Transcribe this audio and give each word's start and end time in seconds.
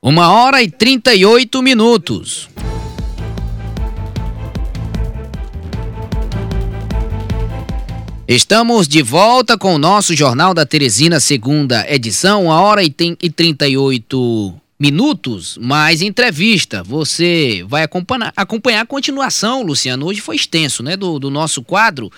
Uma 0.00 0.30
hora 0.30 0.62
e 0.62 0.70
38 0.70 1.60
minutos. 1.60 2.48
Estamos 8.28 8.86
de 8.86 9.02
volta 9.02 9.58
com 9.58 9.74
o 9.74 9.78
nosso 9.78 10.14
Jornal 10.14 10.54
da 10.54 10.64
Teresina, 10.64 11.18
segunda 11.18 11.84
edição, 11.92 12.44
uma 12.44 12.60
hora 12.60 12.84
e 12.84 12.90
38 12.90 14.54
minutos, 14.78 15.58
mais 15.60 16.00
entrevista. 16.00 16.84
Você 16.84 17.64
vai 17.66 17.82
acompanhar, 17.82 18.32
acompanhar 18.36 18.82
a 18.82 18.86
continuação, 18.86 19.64
Luciano. 19.64 20.06
Hoje 20.06 20.20
foi 20.20 20.36
extenso, 20.36 20.80
né? 20.80 20.96
Do, 20.96 21.18
do 21.18 21.28
nosso 21.28 21.60
quadro, 21.60 22.08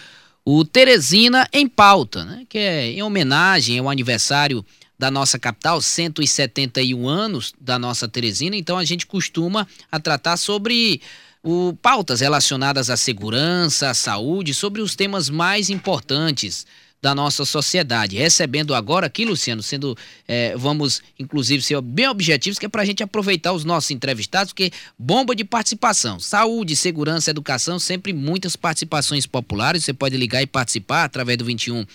o 0.45 0.67
Teresina 0.67 1.49
em 1.51 1.67
Pauta, 1.67 2.27
né? 2.27 2.43
Que 2.47 2.59
é 2.59 2.91
em 2.91 3.03
homenagem 3.03 3.79
ao 3.79 3.89
aniversário 3.89 4.63
da 5.01 5.11
nossa 5.11 5.39
capital, 5.39 5.81
171 5.81 7.09
anos 7.09 7.55
da 7.59 7.79
nossa 7.79 8.07
Teresina. 8.07 8.55
Então 8.55 8.77
a 8.77 8.85
gente 8.85 9.07
costuma 9.07 9.67
a 9.91 9.99
tratar 9.99 10.37
sobre 10.37 11.01
o, 11.43 11.73
pautas 11.81 12.21
relacionadas 12.21 12.91
à 12.91 12.99
segurança, 12.99 13.89
à 13.89 13.95
saúde, 13.95 14.53
sobre 14.53 14.83
os 14.83 14.95
temas 14.95 15.31
mais 15.31 15.71
importantes 15.71 16.67
da 17.01 17.15
nossa 17.15 17.47
sociedade. 17.47 18.19
Recebendo 18.19 18.75
agora 18.75 19.07
aqui, 19.07 19.25
Luciano, 19.25 19.63
sendo, 19.63 19.97
é, 20.29 20.55
vamos 20.55 21.01
inclusive 21.19 21.63
ser 21.63 21.81
bem 21.81 22.07
objetivos, 22.07 22.59
que 22.59 22.67
é 22.67 22.69
para 22.69 22.83
a 22.83 22.85
gente 22.85 23.03
aproveitar 23.03 23.55
os 23.55 23.65
nossos 23.65 23.91
entrevistados, 23.91 24.53
porque 24.53 24.71
bomba 24.99 25.35
de 25.35 25.47
participação, 25.47 26.21
saúde, 26.21 26.77
segurança, 26.77 27.31
educação, 27.31 27.79
sempre 27.79 28.13
muitas 28.13 28.55
participações 28.55 29.25
populares. 29.25 29.83
Você 29.83 29.95
pode 29.95 30.15
ligar 30.19 30.43
e 30.43 30.47
participar 30.47 31.05
através 31.05 31.39
do 31.39 31.45
21 31.47 31.87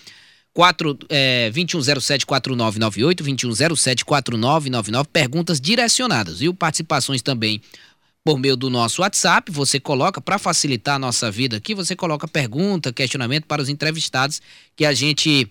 4, 0.56 0.98
é, 1.10 1.50
2107-4998, 1.54 3.20
2107-4999, 3.22 5.06
perguntas 5.12 5.60
direcionadas, 5.60 6.38
viu? 6.38 6.54
Participações 6.54 7.20
também 7.20 7.60
por 8.24 8.38
meio 8.38 8.56
do 8.56 8.70
nosso 8.70 9.02
WhatsApp. 9.02 9.52
Você 9.52 9.78
coloca, 9.78 10.18
para 10.18 10.38
facilitar 10.38 10.94
a 10.94 10.98
nossa 10.98 11.30
vida 11.30 11.58
aqui, 11.58 11.74
você 11.74 11.94
coloca 11.94 12.26
pergunta, 12.26 12.90
questionamento 12.90 13.44
para 13.44 13.60
os 13.60 13.68
entrevistados 13.68 14.40
que 14.74 14.86
a 14.86 14.94
gente 14.94 15.46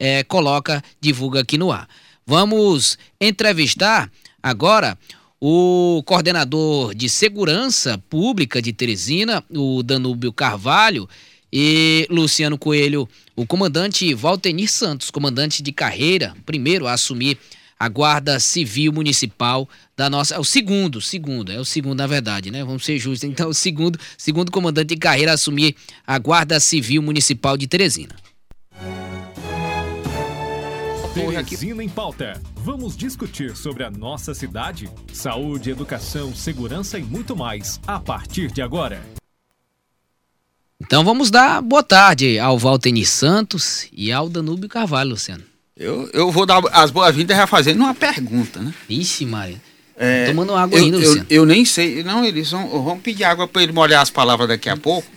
é, 0.00 0.24
coloca, 0.24 0.82
divulga 1.02 1.40
aqui 1.40 1.58
no 1.58 1.70
ar. 1.70 1.86
Vamos 2.26 2.96
entrevistar 3.20 4.10
agora 4.42 4.96
o 5.38 6.02
coordenador 6.06 6.94
de 6.94 7.10
segurança 7.10 8.02
pública 8.08 8.62
de 8.62 8.72
Teresina, 8.72 9.44
o 9.50 9.82
Danúbio 9.82 10.32
Carvalho, 10.32 11.06
e 11.58 12.06
Luciano 12.10 12.58
Coelho, 12.58 13.08
o 13.34 13.46
comandante 13.46 14.12
Valtenir 14.12 14.70
Santos, 14.70 15.10
comandante 15.10 15.62
de 15.62 15.72
carreira, 15.72 16.36
primeiro 16.44 16.86
a 16.86 16.92
assumir 16.92 17.38
a 17.80 17.88
Guarda 17.88 18.38
Civil 18.38 18.92
Municipal 18.92 19.66
da 19.96 20.10
nossa. 20.10 20.34
É 20.34 20.38
o 20.38 20.44
segundo, 20.44 21.00
segundo, 21.00 21.50
é 21.50 21.58
o 21.58 21.64
segundo, 21.64 21.96
na 21.96 22.06
verdade, 22.06 22.50
né? 22.50 22.62
Vamos 22.62 22.84
ser 22.84 22.98
justos. 22.98 23.24
Então, 23.24 23.48
o 23.48 23.54
segundo, 23.54 23.98
segundo 24.18 24.52
comandante 24.52 24.88
de 24.88 24.96
carreira 24.96 25.30
a 25.30 25.34
assumir 25.34 25.74
a 26.06 26.18
Guarda 26.18 26.60
Civil 26.60 27.00
Municipal 27.00 27.56
de 27.56 27.66
Teresina. 27.66 28.14
Teresina 31.14 31.82
em 31.82 31.88
pauta. 31.88 32.38
Vamos 32.56 32.94
discutir 32.94 33.56
sobre 33.56 33.82
a 33.82 33.90
nossa 33.90 34.34
cidade, 34.34 34.90
saúde, 35.10 35.70
educação, 35.70 36.34
segurança 36.34 36.98
e 36.98 37.02
muito 37.02 37.34
mais 37.34 37.80
a 37.86 37.98
partir 37.98 38.52
de 38.52 38.60
agora. 38.60 39.02
Então 40.80 41.02
vamos 41.02 41.30
dar 41.30 41.62
boa 41.62 41.82
tarde 41.82 42.38
ao 42.38 42.58
Valtenir 42.58 43.08
Santos 43.08 43.88
e 43.92 44.12
ao 44.12 44.28
Danúbio 44.28 44.68
Carvalho, 44.68 45.10
Luciano. 45.10 45.42
Eu, 45.76 46.08
eu 46.12 46.30
vou 46.30 46.44
dar 46.44 46.62
as 46.72 46.90
boas-vindas 46.90 47.36
já 47.36 47.46
fazendo 47.46 47.80
uma 47.80 47.94
pergunta, 47.94 48.60
né? 48.60 48.74
Ixi, 48.88 49.24
Maria. 49.24 49.60
É, 49.96 50.26
Tomando 50.26 50.54
água 50.54 50.78
eu, 50.78 50.84
ainda, 50.84 50.96
eu, 50.96 51.00
Luciano. 51.00 51.26
Eu, 51.30 51.46
nem 51.46 51.64
sei. 51.64 52.02
Não, 52.04 52.24
eles 52.24 52.50
vão, 52.50 52.82
vão 52.82 53.00
pedir 53.00 53.24
água 53.24 53.48
para 53.48 53.62
ele 53.62 53.72
molhar 53.72 54.02
as 54.02 54.10
palavras 54.10 54.48
daqui 54.48 54.68
a 54.68 54.76
pouco. 54.76 55.08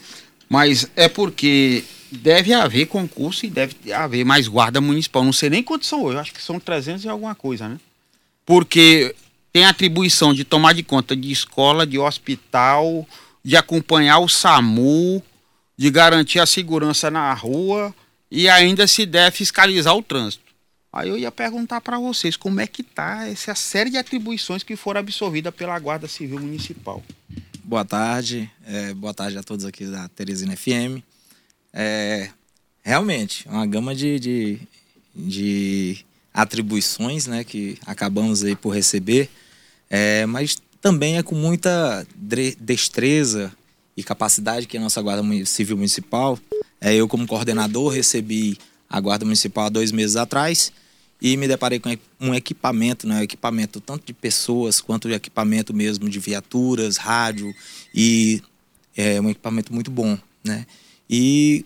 Mas 0.47 0.89
é 0.95 1.07
porque 1.09 1.83
deve 2.11 2.53
haver 2.53 2.87
concurso 2.87 3.45
e 3.45 3.49
deve 3.49 3.91
haver 3.93 4.25
mais 4.25 4.47
guarda 4.47 4.79
municipal. 4.79 5.23
Não 5.23 5.33
sei 5.33 5.49
nem 5.49 5.61
quantos 5.61 5.87
são 5.87 6.03
hoje. 6.03 6.15
Eu 6.15 6.21
acho 6.21 6.33
que 6.33 6.41
são 6.41 6.59
300 6.59 7.03
e 7.03 7.09
alguma 7.09 7.35
coisa, 7.35 7.67
né? 7.67 7.77
Porque 8.45 9.13
tem 9.51 9.65
atribuição 9.65 10.33
de 10.33 10.43
tomar 10.43 10.73
de 10.73 10.83
conta 10.83 11.15
de 11.15 11.31
escola, 11.31 11.85
de 11.85 11.99
hospital, 11.99 13.07
de 13.43 13.55
acompanhar 13.55 14.19
o 14.19 14.27
SAMU, 14.27 15.23
de 15.79 15.89
garantir 15.89 16.39
a 16.39 16.45
segurança 16.45 17.09
na 17.09 17.33
rua 17.33 17.95
e 18.29 18.49
ainda 18.49 18.85
se 18.85 19.05
der 19.05 19.31
fiscalizar 19.31 19.95
o 19.95 20.03
trânsito. 20.03 20.43
Aí 20.91 21.07
eu 21.07 21.17
ia 21.17 21.31
perguntar 21.31 21.79
para 21.79 21.97
vocês 21.97 22.35
como 22.35 22.59
é 22.59 22.67
que 22.67 22.83
tá 22.83 23.29
essa 23.29 23.55
série 23.55 23.89
de 23.89 23.95
atribuições 23.95 24.61
que 24.61 24.75
foram 24.75 24.99
absorvidas 24.99 25.55
pela 25.55 25.79
Guarda 25.79 26.05
Civil 26.05 26.37
Municipal. 26.37 27.01
Boa 27.63 27.85
tarde, 27.85 28.51
é, 28.67 28.93
boa 28.93 29.13
tarde 29.13 29.37
a 29.37 29.41
todos 29.41 29.63
aqui 29.63 29.85
da 29.85 30.09
Teresina 30.09 30.53
FM. 30.53 31.01
É, 31.71 32.29
realmente, 32.83 33.47
uma 33.47 33.65
gama 33.65 33.95
de, 33.95 34.19
de, 34.19 34.59
de, 35.15 36.05
atribuições 36.33 37.25
né, 37.25 37.45
que 37.45 37.77
acabamos 37.85 38.43
aí 38.43 38.53
por 38.53 38.71
receber, 38.71 39.29
é, 39.89 40.25
mas 40.25 40.61
também 40.81 41.17
é 41.17 41.23
com 41.23 41.35
muita 41.35 42.05
destreza 42.59 43.49
e 43.99 44.03
capacidade 44.03 44.65
que 44.65 44.77
a 44.77 44.81
nossa 44.81 45.01
Guarda 45.01 45.23
Civil 45.45 45.75
Municipal, 45.75 46.39
é, 46.79 46.95
eu 46.95 47.07
como 47.07 47.27
coordenador 47.27 47.91
recebi 47.91 48.57
a 48.89 48.99
Guarda 48.99 49.25
Municipal 49.25 49.65
há 49.65 49.69
dois 49.69 49.91
meses 49.91 50.15
atrás 50.15 50.71
e 51.21 51.35
me 51.35 51.47
deparei 51.47 51.79
com 51.79 51.95
um 52.21 52.33
equipamento, 52.33 53.05
né, 53.05 53.21
equipamento 53.21 53.81
tanto 53.81 54.05
de 54.05 54.13
pessoas 54.13 54.79
quanto 54.79 55.09
de 55.09 55.13
equipamento 55.13 55.73
mesmo 55.73 56.09
de 56.09 56.17
viaturas, 56.17 56.95
rádio 56.95 57.53
e 57.93 58.41
é 58.95 59.19
um 59.19 59.29
equipamento 59.29 59.73
muito 59.73 59.91
bom, 59.91 60.17
né? 60.43 60.65
E 61.09 61.65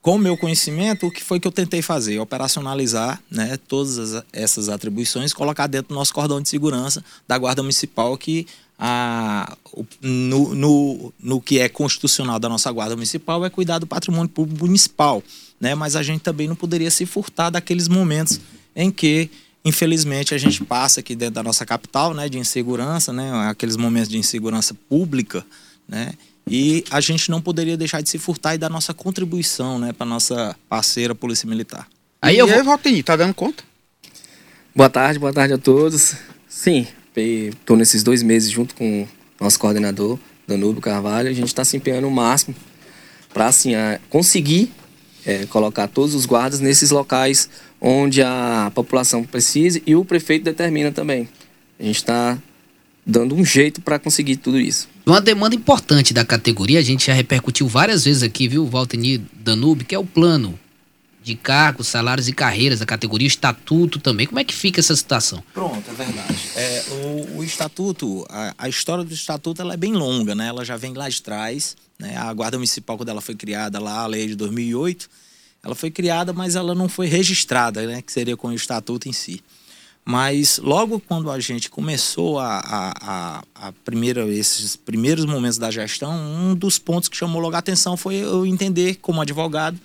com 0.00 0.14
o 0.14 0.18
meu 0.18 0.36
conhecimento, 0.36 1.06
o 1.06 1.10
que 1.10 1.22
foi 1.22 1.38
que 1.38 1.46
eu 1.46 1.52
tentei 1.52 1.82
fazer? 1.82 2.18
Operacionalizar 2.18 3.22
né, 3.30 3.58
todas 3.68 3.98
as, 3.98 4.24
essas 4.32 4.68
atribuições, 4.68 5.32
colocar 5.32 5.66
dentro 5.66 5.88
do 5.90 5.94
nosso 5.94 6.14
cordão 6.14 6.40
de 6.40 6.48
segurança 6.48 7.04
da 7.26 7.36
Guarda 7.36 7.62
Municipal, 7.62 8.16
que 8.16 8.46
a, 8.78 9.56
no, 10.00 10.54
no, 10.54 11.12
no 11.18 11.40
que 11.40 11.58
é 11.58 11.68
constitucional 11.68 12.38
da 12.38 12.48
nossa 12.48 12.70
Guarda 12.70 12.94
Municipal 12.94 13.44
é 13.44 13.50
cuidar 13.50 13.78
do 13.78 13.86
patrimônio 13.86 14.28
público 14.28 14.64
municipal. 14.64 15.22
Né? 15.60 15.74
Mas 15.74 15.96
a 15.96 16.02
gente 16.02 16.20
também 16.20 16.46
não 16.46 16.54
poderia 16.54 16.90
se 16.90 17.04
furtar 17.04 17.50
daqueles 17.50 17.88
momentos 17.88 18.40
em 18.76 18.92
que, 18.92 19.28
infelizmente, 19.64 20.32
a 20.32 20.38
gente 20.38 20.64
passa 20.64 21.00
aqui 21.00 21.16
dentro 21.16 21.34
da 21.34 21.42
nossa 21.42 21.66
capital, 21.66 22.14
né, 22.14 22.28
de 22.28 22.38
insegurança, 22.38 23.12
né, 23.12 23.48
aqueles 23.48 23.76
momentos 23.76 24.08
de 24.08 24.16
insegurança 24.16 24.72
pública, 24.88 25.44
né, 25.88 26.12
e 26.46 26.84
a 26.92 27.00
gente 27.00 27.28
não 27.28 27.40
poderia 27.40 27.76
deixar 27.76 28.00
de 28.00 28.08
se 28.08 28.18
furtar 28.18 28.54
e 28.54 28.58
dar 28.58 28.70
nossa 28.70 28.94
contribuição, 28.94 29.80
né, 29.80 29.92
para 29.92 30.06
nossa 30.06 30.54
parceira 30.68 31.12
Polícia 31.12 31.48
Militar. 31.48 31.88
Aí 32.22 32.36
e 32.36 32.38
eu 32.38 32.46
vou... 32.46 32.62
Valtinho, 32.62 33.02
tá 33.02 33.16
dando 33.16 33.34
conta? 33.34 33.64
Boa 34.72 34.88
tarde, 34.88 35.18
boa 35.18 35.32
tarde 35.32 35.54
a 35.54 35.58
todos. 35.58 36.14
Sim, 36.48 36.86
estou 37.22 37.76
nesses 37.76 38.02
dois 38.02 38.22
meses 38.22 38.50
junto 38.50 38.74
com 38.74 39.06
nosso 39.40 39.58
coordenador, 39.58 40.18
Danúbio 40.46 40.80
Carvalho, 40.80 41.28
a 41.28 41.32
gente 41.32 41.48
está 41.48 41.64
se 41.64 41.76
empenhando 41.76 42.08
o 42.08 42.10
máximo 42.10 42.54
para 43.32 43.46
assim, 43.46 43.72
conseguir 44.08 44.72
é, 45.24 45.46
colocar 45.46 45.86
todos 45.86 46.14
os 46.14 46.24
guardas 46.24 46.60
nesses 46.60 46.90
locais 46.90 47.48
onde 47.80 48.22
a 48.22 48.72
população 48.74 49.22
precisa 49.22 49.80
e 49.86 49.94
o 49.94 50.04
prefeito 50.04 50.44
determina 50.44 50.90
também. 50.90 51.28
A 51.78 51.82
gente 51.82 51.96
está 51.96 52.38
dando 53.04 53.34
um 53.34 53.44
jeito 53.44 53.80
para 53.80 53.98
conseguir 53.98 54.36
tudo 54.36 54.58
isso. 54.58 54.88
Uma 55.06 55.20
demanda 55.20 55.54
importante 55.54 56.12
da 56.12 56.24
categoria, 56.24 56.78
a 56.78 56.82
gente 56.82 57.06
já 57.06 57.12
repercutiu 57.12 57.66
várias 57.68 58.04
vezes 58.04 58.22
aqui, 58.22 58.48
viu, 58.48 58.66
Valtenir 58.66 59.20
Danube, 59.32 59.84
que 59.84 59.94
é 59.94 59.98
o 59.98 60.04
plano 60.04 60.58
de 61.28 61.34
cargos, 61.34 61.88
salários 61.88 62.26
e 62.26 62.32
carreiras 62.32 62.78
da 62.78 62.86
categoria, 62.86 63.28
estatuto 63.28 64.00
também. 64.00 64.26
Como 64.26 64.38
é 64.38 64.44
que 64.44 64.54
fica 64.54 64.80
essa 64.80 64.96
situação? 64.96 65.42
Pronto, 65.52 65.84
é 65.86 65.92
verdade. 65.92 66.38
É, 66.56 66.84
o, 66.90 67.38
o, 67.38 67.44
estatuto, 67.44 68.24
a, 68.30 68.54
a, 68.56 68.68
história 68.68 69.04
do 69.04 69.12
estatuto 69.12 69.60
ela 69.60 69.74
é 69.74 69.76
bem 69.76 69.92
longa, 69.92 70.34
né? 70.34 70.46
Ela 70.48 70.64
já 70.64 70.76
vem 70.78 70.94
lá 70.94 71.06
de 71.08 71.20
trás. 71.20 71.76
Né? 71.98 72.16
A 72.16 72.32
Guarda 72.32 72.56
Municipal, 72.56 72.96
quando 72.96 73.10
ela 73.10 73.20
foi 73.20 73.34
criada 73.34 73.78
lá, 73.78 74.00
a 74.00 74.06
lei 74.06 74.26
de 74.26 74.34
2008, 74.36 75.08
ela 75.62 75.74
foi 75.74 75.90
criada, 75.90 76.32
mas 76.32 76.56
ela 76.56 76.74
não 76.74 76.88
foi 76.88 77.06
registrada, 77.06 77.86
né? 77.86 78.00
Que 78.00 78.10
seria 78.10 78.36
com 78.36 78.48
o 78.48 78.54
estatuto 78.54 79.06
em 79.06 79.12
si. 79.12 79.42
Mas 80.02 80.56
logo 80.56 80.98
quando 80.98 81.30
a 81.30 81.38
gente 81.38 81.68
começou 81.68 82.38
a, 82.38 82.58
a, 82.58 82.92
a, 83.02 83.44
a 83.68 83.72
primeira, 83.84 84.26
esses 84.28 84.76
primeiros 84.76 85.26
momentos 85.26 85.58
da 85.58 85.70
gestão, 85.70 86.10
um 86.10 86.54
dos 86.54 86.78
pontos 86.78 87.10
que 87.10 87.16
chamou 87.16 87.42
logo 87.42 87.54
a 87.54 87.58
atenção 87.58 87.98
foi 87.98 88.14
eu 88.14 88.46
entender 88.46 88.94
como 89.02 89.20
advogado 89.20 89.78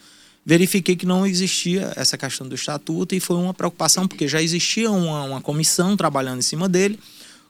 verifiquei 0.46 0.96
que 0.96 1.06
não 1.06 1.26
existia 1.26 1.94
essa 1.96 2.18
questão 2.18 2.48
do 2.48 2.56
estatuto 2.56 3.16
e 3.16 3.20
foi 3.20 3.38
uma 3.38 3.54
preocupação, 3.54 4.08
porque 4.08 4.28
já 4.28 4.42
existia 4.42 4.92
uma, 4.92 5.24
uma 5.24 5.42
comissão 5.42 5.96
trabalhando 5.96 6.40
em 6.40 6.44
cima 6.44 6.68
dele. 6.68 7.00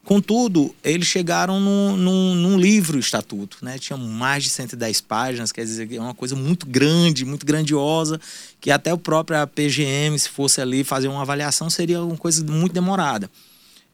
Contudo, 0.04 0.75
eles 0.84 1.07
chegaram 1.07 1.62
num, 1.62 1.95
num, 1.95 2.36
num 2.36 2.60
livro 2.60 3.00
estatuto, 3.00 3.57
né? 3.62 3.80
Tinha 3.80 3.95
mais 3.95 4.44
de 4.44 4.50
110 4.50 5.00
páginas, 5.00 5.51
quer 5.51 5.63
dizer, 5.63 5.94
é 5.94 6.00
uma 6.00 6.13
coisa 6.13 6.36
muito 6.36 6.66
grande, 6.66 7.24
muito 7.24 7.45
grandiosa, 7.45 8.19
que 8.60 8.69
até 8.69 8.94
o 8.94 8.98
próprio 8.98 9.48
PGM, 9.48 10.19
se 10.19 10.28
fosse 10.28 10.60
ali 10.60 10.84
fazer 10.84 11.07
uma 11.07 11.22
avaliação, 11.22 11.69
seria 11.69 12.04
uma 12.04 12.18
coisa 12.18 12.44
muito 12.44 12.74
demorada. 12.74 13.31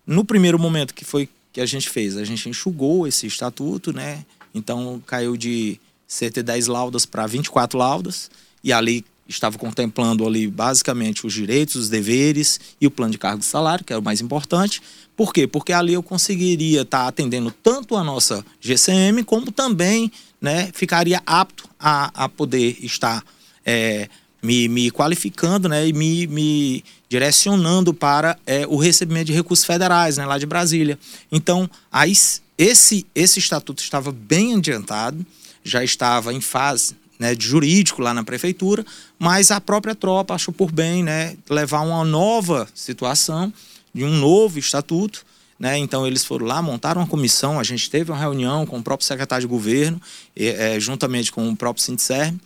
no 0.05 0.25
primeiro 0.25 0.57
momento 0.57 0.95
que 0.95 1.05
foi 1.05 1.29
que 1.53 1.61
a 1.61 1.65
gente 1.65 1.89
fez, 1.89 2.17
a 2.17 2.23
gente 2.23 2.49
enxugou 2.49 3.07
esse 3.07 3.27
estatuto, 3.27 3.93
né? 3.93 4.25
Então 4.53 5.01
caiu 5.05 5.37
de 5.37 5.79
110 6.07 6.65
laudas 6.65 7.05
para 7.05 7.27
24 7.27 7.77
laudas 7.77 8.31
e 8.63 8.73
ali 8.73 9.05
estava 9.27 9.57
contemplando 9.57 10.25
ali 10.25 10.47
basicamente 10.47 11.25
os 11.25 11.33
direitos, 11.33 11.75
os 11.75 11.89
deveres 11.89 12.59
e 12.81 12.87
o 12.87 12.91
plano 12.91 13.11
de 13.11 13.17
cargo 13.17 13.41
e 13.41 13.45
salário, 13.45 13.85
que 13.85 13.93
é 13.93 13.97
o 13.97 14.01
mais 14.01 14.21
importante. 14.21 14.81
Por 15.15 15.33
quê? 15.33 15.45
Porque 15.45 15.71
ali 15.71 15.93
eu 15.93 16.01
conseguiria 16.01 16.81
estar 16.81 17.07
atendendo 17.07 17.51
tanto 17.51 17.95
a 17.95 18.03
nossa 18.03 18.43
GCM, 18.59 19.23
como 19.23 19.51
também 19.51 20.11
né, 20.41 20.71
ficaria 20.73 21.21
apto 21.25 21.69
a, 21.79 22.25
a 22.25 22.29
poder 22.29 22.77
estar 22.81 23.23
é, 23.65 24.09
me, 24.41 24.67
me 24.67 24.89
qualificando 24.89 25.69
né, 25.69 25.87
e 25.87 25.93
me, 25.93 26.25
me 26.25 26.83
direcionando 27.07 27.93
para 27.93 28.37
é, 28.47 28.65
o 28.65 28.77
recebimento 28.77 29.27
de 29.27 29.33
recursos 29.33 29.65
federais 29.65 30.17
né, 30.17 30.25
lá 30.25 30.37
de 30.37 30.45
Brasília. 30.45 30.97
Então, 31.31 31.69
aí, 31.91 32.13
esse, 32.57 33.05
esse 33.13 33.39
estatuto 33.39 33.83
estava 33.83 34.11
bem 34.11 34.55
adiantado, 34.55 35.25
já 35.63 35.83
estava 35.83 36.33
em 36.33 36.41
fase 36.41 36.95
né, 37.19 37.35
de 37.35 37.45
jurídico 37.45 38.01
lá 38.01 38.13
na 38.13 38.23
prefeitura, 38.23 38.85
mas 39.19 39.51
a 39.51 39.59
própria 39.59 39.93
tropa 39.93 40.33
achou 40.33 40.53
por 40.53 40.71
bem 40.71 41.03
né, 41.03 41.35
levar 41.49 41.81
uma 41.81 42.05
nova 42.05 42.67
situação, 42.73 43.53
de 43.93 44.05
um 44.05 44.17
novo 44.17 44.57
estatuto. 44.57 45.25
Né, 45.59 45.77
então 45.77 46.07
eles 46.07 46.23
foram 46.23 46.45
lá, 46.45 46.61
montaram 46.61 47.01
uma 47.01 47.07
comissão, 47.07 47.59
a 47.59 47.63
gente 47.63 47.89
teve 47.89 48.09
uma 48.09 48.17
reunião 48.17 48.65
com 48.65 48.77
o 48.77 48.81
próprio 48.81 49.05
secretário 49.05 49.41
de 49.41 49.47
governo, 49.47 50.01
e, 50.33 50.47
é, 50.47 50.79
juntamente 50.79 51.33
com 51.33 51.49
o 51.49 51.55
próprio 51.55 51.83
Sindicerme 51.83 52.39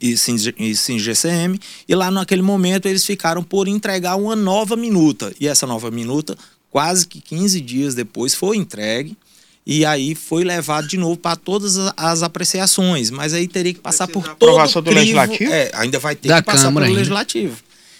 e 0.00 0.16
SINGCM, 0.16 1.60
e 1.88 1.94
lá 1.94 2.10
naquele 2.10 2.42
momento 2.42 2.86
eles 2.86 3.04
ficaram 3.04 3.44
por 3.44 3.68
entregar 3.68 4.16
uma 4.16 4.34
nova 4.34 4.74
minuta. 4.74 5.32
E 5.38 5.46
essa 5.46 5.64
nova 5.64 5.92
minuta, 5.92 6.36
quase 6.70 7.06
que 7.06 7.20
15 7.20 7.60
dias 7.60 7.94
depois, 7.94 8.34
foi 8.34 8.56
entregue 8.56 9.16
e 9.70 9.86
aí 9.86 10.16
foi 10.16 10.42
levado 10.42 10.88
de 10.88 10.96
novo 10.96 11.16
para 11.16 11.36
todas 11.36 11.76
as 11.96 12.24
apreciações, 12.24 13.08
mas 13.08 13.32
aí 13.32 13.46
teria 13.46 13.72
que 13.72 13.78
passar 13.78 14.08
por 14.08 14.24
todo 14.24 14.32
aprovação 14.32 14.82
do 14.82 14.90
legislativo. 14.90 15.52
É, 15.52 15.70
ainda 15.74 15.96
vai 16.00 16.16
ter 16.16 16.26
da 16.28 16.42
que 16.42 16.46
passar 16.46 16.64
Câmara 16.64 16.86
pelo 16.86 16.86
ainda. 16.86 16.98
legislativo. 16.98 17.56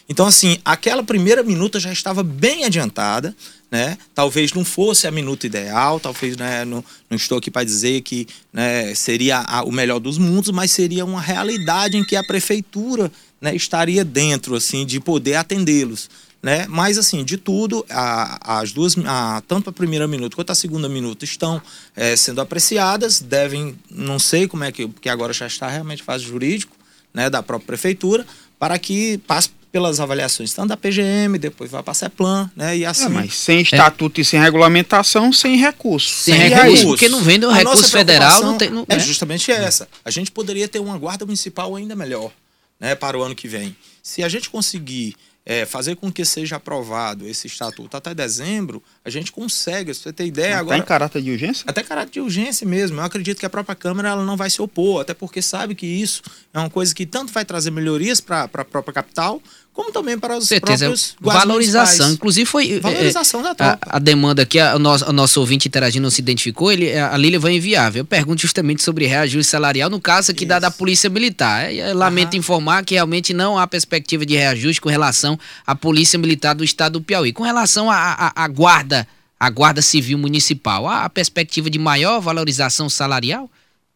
Então 0.09 0.27
assim, 0.27 0.59
aquela 0.65 1.05
primeira 1.05 1.45
minuta 1.45 1.79
já 1.79 1.93
estava 1.93 2.25
bem 2.25 2.65
adiantada, 2.65 3.37
né? 3.71 3.97
Talvez 4.13 4.53
não 4.53 4.65
fosse 4.65 5.07
a 5.07 5.13
minuta 5.13 5.47
ideal, 5.47 6.01
talvez 6.01 6.37
né, 6.37 6.65
não, 6.65 6.85
não 7.09 7.17
estou 7.17 7.39
aqui 7.39 7.53
para 7.53 7.63
dizer 7.63 8.01
que 8.01 8.27
né, 8.53 8.93
seria 8.97 9.39
a, 9.39 9.63
o 9.63 9.71
melhor 9.71 10.01
dos 10.01 10.19
mundos, 10.19 10.51
mas 10.51 10.73
seria 10.73 11.05
uma 11.05 11.21
realidade 11.21 11.97
em 11.97 12.03
que 12.03 12.17
a 12.17 12.25
prefeitura 12.25 13.13
né, 13.41 13.55
estaria 13.55 14.05
dentro 14.05 14.57
assim 14.57 14.85
de 14.85 14.99
poder 14.99 15.37
atendê-los 15.37 16.11
né? 16.43 16.67
Mas 16.69 16.99
assim, 16.99 17.25
de 17.25 17.37
tudo, 17.37 17.85
a, 17.91 18.61
as 18.61 18.73
duas, 18.73 18.97
a, 19.05 19.43
tanto 19.47 19.71
a 19.71 19.73
primeira 19.73 20.09
minuto 20.09 20.37
quanto 20.37 20.51
a 20.51 20.55
segunda 20.55 20.89
minuto 20.89 21.25
estão 21.25 21.61
é, 21.95 22.17
sendo 22.17 22.41
apreciadas, 22.41 23.21
devem, 23.21 23.79
não 23.91 24.19
sei 24.19 24.49
como 24.49 24.65
é 24.65 24.73
que, 24.73 24.87
porque 24.87 25.09
agora 25.09 25.33
já 25.33 25.47
está 25.47 25.69
realmente 25.69 26.03
fase 26.03 26.25
jurídico, 26.25 26.77
né, 27.13 27.29
da 27.29 27.43
própria 27.43 27.67
prefeitura, 27.67 28.27
para 28.59 28.79
que 28.79 29.19
passe 29.27 29.51
pelas 29.73 30.01
avaliações 30.01 30.53
tanto 30.53 30.69
da 30.69 30.77
PGM, 30.77 31.39
depois 31.39 31.71
vai 31.71 31.83
para 31.83 31.93
a 31.93 31.95
CEPLAN, 31.95 32.51
né? 32.57 32.77
E 32.77 32.85
assim. 32.85 33.07
É, 33.07 33.09
mas 33.09 33.35
sem 33.35 33.61
estatuto 33.61 34.21
é. 34.21 34.23
e 34.23 34.25
sem 34.25 34.41
regulamentação, 34.41 35.33
sem 35.33 35.57
recurso. 35.57 36.09
Sem, 36.09 36.35
sem 36.35 36.49
recurso, 36.49 36.65
recurso, 36.65 36.87
porque 36.89 37.09
não 37.09 37.23
vem 37.23 37.39
do 37.39 37.49
recurso 37.51 37.91
federal, 37.91 38.43
não 38.43 38.59
tem. 38.59 38.69
Não, 38.69 38.85
é, 38.89 38.97
é 38.97 38.99
justamente 38.99 39.51
essa. 39.53 39.89
A 40.05 40.11
gente 40.11 40.33
poderia 40.33 40.67
ter 40.67 40.81
uma 40.81 40.99
guarda 40.99 41.25
municipal 41.25 41.77
ainda 41.77 41.95
melhor, 41.95 42.33
né, 42.81 42.95
para 42.95 43.17
o 43.17 43.23
ano 43.23 43.35
que 43.35 43.47
vem. 43.47 43.77
Se 44.03 44.23
a 44.23 44.29
gente 44.29 44.51
conseguir 44.51 45.15
é, 45.45 45.65
fazer 45.65 45.97
com 45.97 46.13
que 46.13 46.25
seja 46.25 46.57
aprovado 46.57 47.27
esse 47.27 47.47
estatuto 47.47 47.97
até 47.97 48.15
dezembro, 48.15 48.83
a 49.05 49.11
gente 49.11 49.33
consegue, 49.33 49.93
se 49.95 50.03
você 50.03 50.13
ter 50.13 50.27
ideia 50.27 50.55
até 50.55 50.59
agora... 50.59 50.77
Até 50.77 50.85
em 50.85 50.87
caráter 50.87 51.23
de 51.23 51.31
urgência? 51.31 51.65
Até 51.67 51.83
caráter 51.83 52.13
de 52.13 52.21
urgência 52.21 52.67
mesmo. 52.67 53.01
Eu 53.01 53.05
acredito 53.05 53.39
que 53.39 53.47
a 53.47 53.51
própria 53.51 53.75
Câmara 53.75 54.11
ela 54.11 54.25
não 54.25 54.37
vai 54.37 54.51
se 54.51 54.61
opor, 54.61 55.01
até 55.01 55.15
porque 55.15 55.41
sabe 55.41 55.75
que 55.75 55.87
isso 55.87 56.23
é 56.53 56.59
uma 56.59 56.71
coisa 56.71 56.95
que 56.95 57.07
tanto 57.07 57.33
vai 57.33 57.45
trazer 57.45 57.71
melhorias 57.71 58.21
para 58.21 58.43
a 58.45 58.65
própria 58.65 58.93
capital, 58.93 59.43
como 59.81 59.91
também 59.91 60.19
para 60.19 60.37
os 60.37 60.47
Certeza. 60.47 60.85
próprios 60.85 61.17
Valorização. 61.19 62.13
Inclusive 62.13 62.45
foi... 62.45 62.73
É, 62.73 62.81
Valorização 62.81 63.41
é, 63.41 63.43
da 63.45 63.55
tropa. 63.55 63.79
A, 63.89 63.97
a, 63.97 63.99
demanda 63.99 64.45
que 64.45 64.59
a, 64.59 64.77
o, 64.77 64.79
nosso, 64.79 65.09
o 65.09 65.13
nosso 65.13 65.41
ouvinte 65.41 65.69
interagindo 65.69 66.03
não 66.03 66.11
se 66.11 66.21
identificou, 66.21 66.71
ele, 66.71 66.93
a 66.97 67.17
Lília 67.17 67.41
vai 67.41 67.55
enviar. 67.55 67.97
Eu 67.97 68.05
pergunto 68.05 68.43
justamente 68.43 68.83
sobre 68.83 69.07
reajuste 69.07 69.51
salarial, 69.51 69.89
no 69.89 69.99
caso 69.99 70.33
aqui 70.33 70.45
da, 70.45 70.59
da 70.59 70.71
Polícia 70.71 71.09
Militar. 71.09 71.73
Eu 71.73 71.97
lamento 71.97 72.35
uhum. 72.35 72.41
informar 72.41 72.85
que 72.85 72.95
realmente 72.95 73.33
não 73.33 73.59
há 73.59 73.67
perspectiva 73.67 74.27
de 74.27 74.37
reajuste 74.37 74.83
com 74.83 74.91
relação 74.91 75.39
à 75.67 75.75
Polícia 75.75 76.19
Militar 76.19 76.55
do 76.55 76.63
Estado 76.63 76.99
do 76.99 77.03
Piauí. 77.03 77.33
Com 77.33 77.43
relação 77.43 77.89
à 77.91 78.49
guarda, 78.49 79.09
a 79.39 79.49
Guarda 79.49 79.81
Civil 79.81 80.19
Municipal, 80.19 80.87
há 80.87 81.05
a 81.07 81.09
perspectiva 81.09 81.71
de 81.71 81.79
maior 81.79 82.21
valorização 82.21 82.91
salarial? 82.91 83.51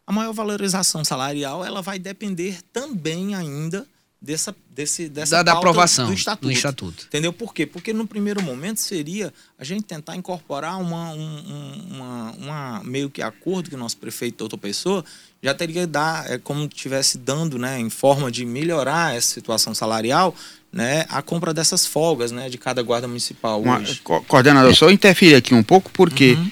A 0.07 0.11
maior 0.11 0.33
valorização 0.33 1.05
salarial 1.05 1.63
ela 1.63 1.83
vai 1.83 1.99
depender 1.99 2.57
também 2.73 3.35
ainda 3.35 3.85
dessa, 4.25 4.55
desse, 4.69 5.07
dessa 5.07 5.37
da, 5.37 5.43
da 5.43 5.53
aprovação 5.53 6.07
do 6.07 6.13
estatuto, 6.13 6.47
do 6.47 6.51
estatuto. 6.51 7.05
Entendeu? 7.05 7.31
Por 7.31 7.53
quê? 7.53 7.65
Porque 7.65 7.93
no 7.93 8.07
primeiro 8.07 8.41
momento 8.41 8.79
seria 8.79 9.31
a 9.57 9.63
gente 9.63 9.83
tentar 9.83 10.15
incorporar 10.15 10.81
uma, 10.81 11.11
um, 11.11 11.87
uma, 11.91 12.31
uma 12.31 12.83
meio 12.83 13.09
que 13.09 13.21
acordo 13.21 13.69
que 13.69 13.75
o 13.75 13.79
nosso 13.79 13.97
prefeito 13.97 14.39
Doutor 14.39 14.57
Pessoa 14.57 15.05
já 15.41 15.53
teria 15.53 15.81
que 15.81 15.87
dar, 15.87 16.29
é, 16.29 16.37
como 16.39 16.67
tivesse 16.67 17.19
dando, 17.19 17.59
né, 17.59 17.79
em 17.79 17.89
forma 17.89 18.31
de 18.31 18.45
melhorar 18.45 19.15
essa 19.15 19.27
situação 19.27 19.75
salarial, 19.75 20.35
né, 20.73 21.05
a 21.07 21.21
compra 21.21 21.53
dessas 21.53 21.85
folgas, 21.85 22.31
né, 22.31 22.49
de 22.49 22.57
cada 22.57 22.81
guarda 22.81 23.07
municipal. 23.07 23.61
Uma, 23.61 23.81
coordenador, 24.27 24.73
só 24.73 24.89
interferir 24.89 25.35
aqui 25.35 25.53
um 25.53 25.63
pouco, 25.63 25.91
porque 25.91 26.33
uhum 26.33 26.51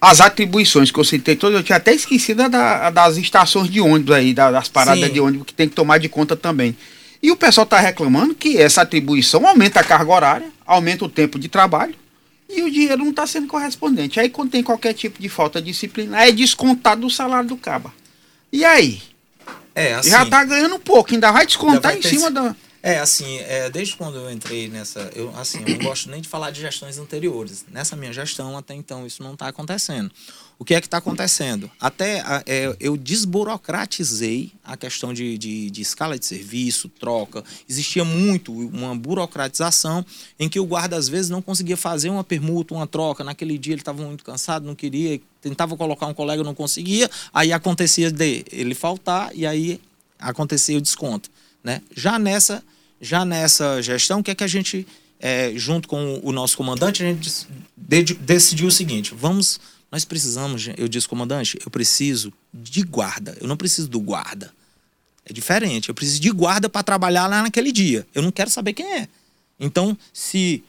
as 0.00 0.20
atribuições 0.20 0.90
que 0.90 0.98
eu 0.98 1.04
citei 1.04 1.36
todas, 1.36 1.56
eu 1.56 1.62
tinha 1.62 1.76
até 1.76 1.94
esquecido 1.94 2.48
da, 2.48 2.90
das 2.90 3.16
estações 3.16 3.70
de 3.70 3.80
ônibus 3.80 4.14
aí, 4.14 4.34
das 4.34 4.68
paradas 4.68 5.06
Sim. 5.06 5.12
de 5.12 5.20
ônibus 5.20 5.46
que 5.46 5.54
tem 5.54 5.68
que 5.68 5.74
tomar 5.74 5.98
de 5.98 6.08
conta 6.08 6.36
também. 6.36 6.76
E 7.22 7.30
o 7.30 7.36
pessoal 7.36 7.64
está 7.64 7.80
reclamando 7.80 8.34
que 8.34 8.58
essa 8.58 8.82
atribuição 8.82 9.46
aumenta 9.46 9.80
a 9.80 9.84
carga 9.84 10.12
horária, 10.12 10.48
aumenta 10.66 11.06
o 11.06 11.08
tempo 11.08 11.38
de 11.38 11.48
trabalho 11.48 11.94
e 12.48 12.62
o 12.62 12.70
dinheiro 12.70 12.98
não 12.98 13.10
está 13.10 13.26
sendo 13.26 13.46
correspondente. 13.46 14.20
Aí 14.20 14.28
quando 14.28 14.50
tem 14.50 14.62
qualquer 14.62 14.92
tipo 14.92 15.20
de 15.20 15.28
falta 15.28 15.60
disciplinar, 15.60 16.28
é 16.28 16.32
descontado 16.32 17.00
do 17.00 17.10
salário 17.10 17.48
do 17.48 17.56
caba. 17.56 17.92
E 18.52 18.64
aí? 18.64 19.00
É, 19.74 19.94
assim, 19.94 20.10
Já 20.10 20.22
está 20.22 20.44
ganhando 20.44 20.76
um 20.76 20.80
pouco, 20.80 21.14
ainda 21.14 21.32
vai 21.32 21.46
descontar 21.46 21.92
vai 21.92 21.98
em 21.98 22.02
cima 22.02 22.30
da. 22.30 22.54
É, 22.86 22.98
assim, 22.98 23.38
é, 23.38 23.70
desde 23.70 23.96
quando 23.96 24.18
eu 24.18 24.30
entrei 24.30 24.68
nessa. 24.68 25.10
Eu, 25.14 25.34
assim, 25.38 25.64
eu 25.66 25.78
não 25.78 25.86
gosto 25.86 26.10
nem 26.10 26.20
de 26.20 26.28
falar 26.28 26.50
de 26.50 26.60
gestões 26.60 26.98
anteriores. 26.98 27.64
Nessa 27.72 27.96
minha 27.96 28.12
gestão, 28.12 28.58
até 28.58 28.74
então, 28.74 29.06
isso 29.06 29.22
não 29.22 29.32
está 29.32 29.48
acontecendo. 29.48 30.10
O 30.58 30.66
que 30.66 30.74
é 30.74 30.80
que 30.82 30.86
está 30.86 30.98
acontecendo? 30.98 31.70
Até 31.80 32.22
é, 32.44 32.76
eu 32.78 32.94
desburocratizei 32.98 34.52
a 34.62 34.76
questão 34.76 35.14
de, 35.14 35.38
de, 35.38 35.70
de, 35.70 35.80
escala 35.80 36.18
de 36.18 36.26
serviço, 36.26 36.90
troca. 36.90 37.42
Existia 37.66 38.04
muito 38.04 38.52
uma 38.52 38.94
burocratização 38.94 40.04
em 40.38 40.46
que 40.46 40.60
o 40.60 40.66
guarda, 40.66 40.94
às 40.94 41.08
vezes, 41.08 41.30
não 41.30 41.40
conseguia 41.40 41.78
fazer 41.78 42.10
uma 42.10 42.22
permuta, 42.22 42.74
uma 42.74 42.86
troca. 42.86 43.24
Naquele 43.24 43.56
dia 43.56 43.72
ele 43.72 43.80
estava 43.80 44.02
muito 44.02 44.22
cansado, 44.22 44.66
não 44.66 44.74
queria, 44.74 45.18
tentava 45.40 45.74
colocar 45.74 46.04
um 46.06 46.12
colega, 46.12 46.44
não 46.44 46.54
conseguia. 46.54 47.10
Aí 47.32 47.50
acontecia 47.50 48.12
de 48.12 48.44
ele 48.52 48.74
faltar 48.74 49.30
e 49.34 49.46
aí 49.46 49.80
acontecia 50.18 50.76
o 50.76 50.82
desconto. 50.82 51.30
Né? 51.64 51.80
Já 51.96 52.18
nessa 52.18 52.62
já 53.00 53.24
nessa 53.24 53.82
gestão, 53.82 54.20
o 54.20 54.22
que 54.22 54.30
é 54.30 54.34
que 54.34 54.44
a 54.44 54.48
gente, 54.48 54.86
é, 55.20 55.52
junto 55.56 55.88
com 55.88 56.20
o 56.22 56.32
nosso 56.32 56.56
comandante, 56.56 57.02
a 57.02 57.06
gente 57.06 57.46
decidiu 58.20 58.68
o 58.68 58.72
seguinte: 58.72 59.14
vamos, 59.14 59.60
nós 59.90 60.04
precisamos, 60.04 60.68
eu 60.76 60.88
disse, 60.88 61.08
comandante, 61.08 61.58
eu 61.64 61.70
preciso 61.70 62.32
de 62.52 62.82
guarda, 62.82 63.36
eu 63.40 63.46
não 63.46 63.56
preciso 63.56 63.88
do 63.88 64.00
guarda. 64.00 64.52
É 65.26 65.32
diferente, 65.32 65.88
eu 65.88 65.94
preciso 65.94 66.20
de 66.20 66.30
guarda 66.30 66.68
para 66.68 66.82
trabalhar 66.82 67.26
lá 67.26 67.42
naquele 67.42 67.72
dia. 67.72 68.06
Eu 68.14 68.22
não 68.22 68.30
quero 68.30 68.50
saber 68.50 68.74
quem 68.74 68.86
é. 68.86 69.08
Então, 69.58 69.96
se 70.12 70.62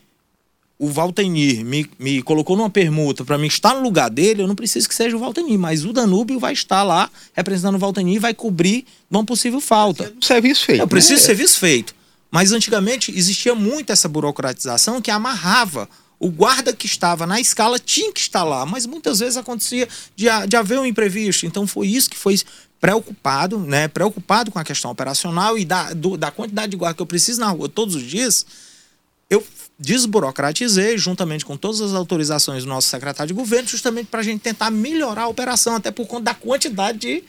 o 0.77 0.89
Valtenir 0.89 1.63
me, 1.65 1.89
me 1.97 2.21
colocou 2.21 2.55
numa 2.55 2.69
permuta 2.69 3.23
para 3.23 3.37
mim 3.37 3.47
estar 3.47 3.73
no 3.73 3.81
lugar 3.81 4.09
dele, 4.09 4.41
eu 4.41 4.47
não 4.47 4.55
preciso 4.55 4.87
que 4.87 4.95
seja 4.95 5.15
o 5.15 5.19
Valtenir, 5.19 5.57
mas 5.57 5.85
o 5.85 5.93
Danúbio 5.93 6.39
vai 6.39 6.53
estar 6.53 6.83
lá 6.83 7.09
representando 7.33 7.75
o 7.75 7.79
Valtenir 7.79 8.15
e 8.15 8.19
vai 8.19 8.33
cobrir 8.33 8.85
uma 9.09 9.23
possível 9.23 9.61
falta. 9.61 10.13
Serviço 10.21 10.65
feito. 10.65 10.81
Eu 10.81 10.87
preciso 10.87 11.13
né? 11.13 11.19
de 11.19 11.25
serviço 11.25 11.59
feito. 11.59 11.95
Mas 12.35 12.51
antigamente 12.51 13.17
existia 13.17 13.55
muito 13.55 13.93
essa 13.93 14.09
burocratização 14.09 15.01
que 15.01 15.09
amarrava. 15.09 15.87
O 16.19 16.29
guarda 16.29 16.73
que 16.73 16.85
estava 16.85 17.25
na 17.25 17.39
escala 17.39 17.79
tinha 17.79 18.11
que 18.11 18.19
estar 18.19 18.43
lá, 18.43 18.65
mas 18.65 18.85
muitas 18.85 19.19
vezes 19.19 19.37
acontecia 19.37 19.87
de, 20.17 20.25
de 20.45 20.55
haver 20.57 20.77
um 20.77 20.85
imprevisto. 20.85 21.45
Então 21.45 21.65
foi 21.65 21.87
isso 21.87 22.09
que 22.09 22.17
foi 22.17 22.37
preocupado, 22.77 23.57
né? 23.57 23.87
Preocupado 23.87 24.51
com 24.51 24.59
a 24.59 24.65
questão 24.65 24.91
operacional 24.91 25.57
e 25.57 25.63
da, 25.63 25.93
do, 25.93 26.17
da 26.17 26.29
quantidade 26.29 26.71
de 26.71 26.75
guarda 26.75 26.97
que 26.97 27.01
eu 27.01 27.05
preciso 27.05 27.39
na 27.39 27.47
rua 27.47 27.69
todos 27.69 27.95
os 27.95 28.03
dias. 28.03 28.45
Eu 29.29 29.41
desburocratizei, 29.79 30.97
juntamente 30.97 31.45
com 31.45 31.55
todas 31.55 31.79
as 31.79 31.93
autorizações 31.93 32.65
do 32.65 32.69
nosso 32.69 32.89
secretário 32.89 33.29
de 33.29 33.33
governo, 33.33 33.69
justamente 33.69 34.07
para 34.07 34.19
a 34.19 34.23
gente 34.23 34.41
tentar 34.41 34.69
melhorar 34.69 35.21
a 35.21 35.27
operação, 35.29 35.73
até 35.73 35.89
por 35.89 36.05
conta 36.05 36.23
da 36.23 36.33
quantidade 36.33 36.99
de, 36.99 37.23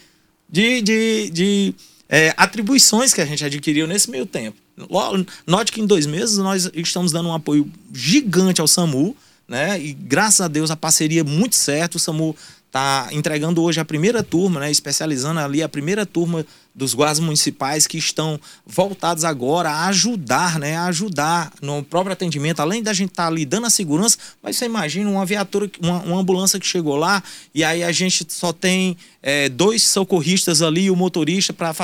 de, 0.50 0.82
de, 0.82 1.30
de 1.30 1.74
é, 2.08 2.32
atribuições 2.36 3.12
que 3.12 3.20
a 3.20 3.26
gente 3.26 3.44
adquiriu 3.44 3.86
nesse 3.86 4.10
meio 4.10 4.26
tempo. 4.26 4.56
Note 5.46 5.72
que 5.72 5.80
em 5.80 5.86
dois 5.86 6.06
meses 6.06 6.38
nós 6.38 6.70
estamos 6.74 7.12
dando 7.12 7.28
um 7.28 7.34
apoio 7.34 7.70
gigante 7.92 8.60
ao 8.60 8.68
SAMU, 8.68 9.16
né? 9.48 9.80
E 9.80 9.92
graças 9.92 10.40
a 10.40 10.48
Deus 10.48 10.70
a 10.70 10.76
parceria 10.76 11.24
muito 11.24 11.56
certa, 11.56 11.96
o 11.96 12.00
SAMU 12.00 12.36
está 12.66 13.08
entregando 13.12 13.62
hoje 13.62 13.80
a 13.80 13.84
primeira 13.84 14.22
turma, 14.22 14.60
né? 14.60 14.70
Especializando 14.70 15.40
ali 15.40 15.62
a 15.62 15.68
primeira 15.68 16.04
turma 16.04 16.44
dos 16.76 16.92
guardas 16.92 17.18
municipais 17.18 17.86
que 17.86 17.96
estão 17.96 18.38
voltados 18.66 19.24
agora 19.24 19.70
a 19.70 19.86
ajudar, 19.86 20.58
né, 20.58 20.76
a 20.76 20.84
ajudar 20.84 21.50
no 21.62 21.82
próprio 21.82 22.12
atendimento, 22.12 22.60
além 22.60 22.82
da 22.82 22.92
gente 22.92 23.10
estar 23.10 23.22
tá 23.24 23.28
ali 23.28 23.46
dando 23.46 23.66
a 23.66 23.70
segurança, 23.70 24.18
mas 24.42 24.56
você 24.56 24.66
imagina 24.66 25.10
uma 25.10 25.24
viatura, 25.24 25.70
uma, 25.80 26.00
uma 26.02 26.20
ambulância 26.20 26.60
que 26.60 26.66
chegou 26.66 26.96
lá 26.96 27.22
e 27.54 27.64
aí 27.64 27.82
a 27.82 27.90
gente 27.90 28.26
só 28.28 28.52
tem 28.52 28.94
é, 29.22 29.48
dois 29.48 29.82
socorristas 29.82 30.62
ali 30.62 30.84
e 30.84 30.90
o 30.90 30.94
motorista 30.94 31.52
para 31.52 31.74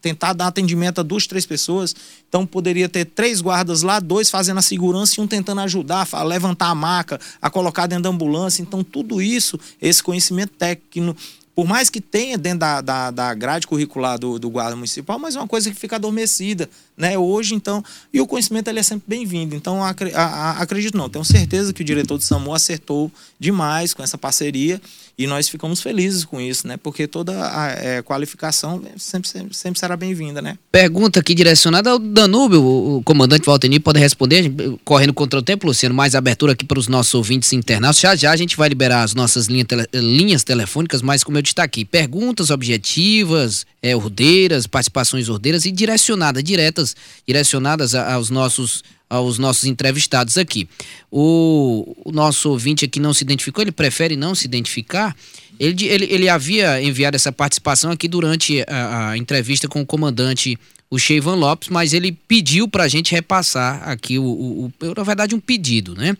tentar 0.00 0.32
dar 0.32 0.48
atendimento 0.48 0.98
a 0.98 1.04
duas, 1.04 1.26
três 1.26 1.46
pessoas. 1.46 1.94
Então 2.28 2.44
poderia 2.44 2.88
ter 2.88 3.04
três 3.04 3.40
guardas 3.40 3.82
lá, 3.82 4.00
dois 4.00 4.30
fazendo 4.30 4.58
a 4.58 4.62
segurança 4.62 5.14
e 5.16 5.22
um 5.22 5.26
tentando 5.26 5.60
ajudar, 5.60 6.08
a 6.10 6.22
levantar 6.24 6.70
a 6.70 6.74
maca, 6.74 7.20
a 7.40 7.48
colocar 7.48 7.86
dentro 7.86 8.04
da 8.04 8.08
ambulância. 8.08 8.62
Então 8.62 8.82
tudo 8.82 9.22
isso, 9.22 9.60
esse 9.80 10.02
conhecimento 10.02 10.54
técnico 10.58 11.16
por 11.58 11.66
mais 11.66 11.90
que 11.90 12.00
tenha 12.00 12.38
dentro 12.38 12.60
da, 12.60 12.80
da, 12.80 13.10
da 13.10 13.34
grade 13.34 13.66
curricular 13.66 14.16
do, 14.16 14.38
do 14.38 14.48
guarda 14.48 14.76
municipal, 14.76 15.18
mas 15.18 15.34
é 15.34 15.40
uma 15.40 15.48
coisa 15.48 15.68
que 15.68 15.74
fica 15.74 15.96
adormecida, 15.96 16.70
né? 16.96 17.18
Hoje, 17.18 17.52
então, 17.56 17.82
e 18.14 18.20
o 18.20 18.28
conhecimento 18.28 18.68
ele 18.68 18.78
é 18.78 18.82
sempre 18.84 19.06
bem-vindo. 19.08 19.56
Então, 19.56 19.82
acredito 19.82 20.96
não, 20.96 21.10
tenho 21.10 21.24
certeza 21.24 21.72
que 21.72 21.82
o 21.82 21.84
diretor 21.84 22.16
do 22.16 22.22
SAMU 22.22 22.54
acertou 22.54 23.10
demais 23.40 23.92
com 23.92 24.04
essa 24.04 24.16
parceria 24.16 24.80
e 25.18 25.26
nós 25.26 25.48
ficamos 25.48 25.82
felizes 25.82 26.24
com 26.24 26.40
isso, 26.40 26.66
né? 26.68 26.76
Porque 26.76 27.08
toda 27.08 27.32
a 27.52 27.70
é, 27.70 28.02
qualificação 28.02 28.80
sempre, 28.96 29.28
sempre, 29.28 29.56
sempre 29.56 29.80
será 29.80 29.96
bem-vinda, 29.96 30.40
né? 30.40 30.56
Pergunta 30.70 31.18
aqui 31.18 31.34
direcionada 31.34 31.90
ao 31.90 31.98
Danúbio, 31.98 32.62
o 32.64 33.02
comandante 33.02 33.44
Valtenir 33.44 33.80
pode 33.80 33.98
responder, 33.98 34.48
correndo 34.84 35.12
contra 35.12 35.40
o 35.40 35.42
tempo, 35.42 35.66
Luciano, 35.66 35.94
mais 35.94 36.14
abertura 36.14 36.52
aqui 36.52 36.64
para 36.64 36.78
os 36.78 36.86
nossos 36.86 37.12
ouvintes 37.14 37.52
internados. 37.52 37.98
Já 37.98 38.14
já 38.14 38.30
a 38.30 38.36
gente 38.36 38.56
vai 38.56 38.68
liberar 38.68 39.02
as 39.02 39.12
nossas 39.12 39.46
linha 39.46 39.64
tele, 39.64 39.86
linhas 39.92 40.44
telefônicas, 40.44 41.02
mas 41.02 41.24
como 41.24 41.36
eu 41.36 41.42
disse 41.42 41.60
aqui, 41.60 41.84
perguntas 41.84 42.50
objetivas, 42.50 43.66
é, 43.82 43.94
ordeiras, 43.94 44.66
participações 44.66 45.28
ordeiras 45.28 45.64
e 45.64 45.70
direcionadas, 45.70 46.42
diretas, 46.42 46.96
direcionadas 47.26 47.94
aos 47.94 48.30
nossos 48.30 48.82
aos 49.10 49.38
nossos 49.38 49.64
entrevistados 49.64 50.36
aqui. 50.36 50.68
O, 51.10 51.96
o, 52.04 52.12
nosso 52.12 52.50
ouvinte 52.50 52.84
aqui 52.84 53.00
não 53.00 53.14
se 53.14 53.24
identificou, 53.24 53.62
ele 53.62 53.72
prefere 53.72 54.16
não 54.16 54.34
se 54.34 54.44
identificar. 54.44 55.16
Ele, 55.58 55.86
ele, 55.86 56.04
ele 56.10 56.28
havia 56.28 56.82
enviado 56.82 57.16
essa 57.16 57.32
participação 57.32 57.90
aqui 57.90 58.06
durante 58.06 58.62
a, 58.68 59.10
a 59.10 59.16
entrevista 59.16 59.66
com 59.66 59.80
o 59.80 59.86
comandante, 59.86 60.58
o 60.90 60.98
Cheivan 60.98 61.36
Lopes, 61.36 61.70
mas 61.70 61.94
ele 61.94 62.12
pediu 62.12 62.68
para 62.68 62.84
a 62.84 62.88
gente 62.88 63.12
repassar 63.12 63.88
aqui, 63.88 64.18
o, 64.18 64.24
o, 64.24 64.64
o, 64.66 64.94
na 64.94 65.02
verdade, 65.02 65.34
um 65.34 65.40
pedido, 65.40 65.94
né? 65.94 66.14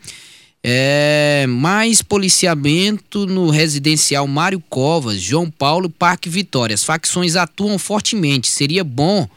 É, 0.61 1.45
mais 1.47 2.01
policiamento 2.01 3.25
no 3.25 3.49
residencial 3.49 4.27
Mário 4.27 4.61
Covas, 4.69 5.21
João 5.21 5.49
Paulo, 5.49 5.89
Parque 5.89 6.27
Vitória. 6.29 6.73
As 6.73 6.83
facções 6.83 7.35
atuam 7.35 7.79
fortemente. 7.79 8.49
Seria 8.49 8.83
bom 8.83 9.27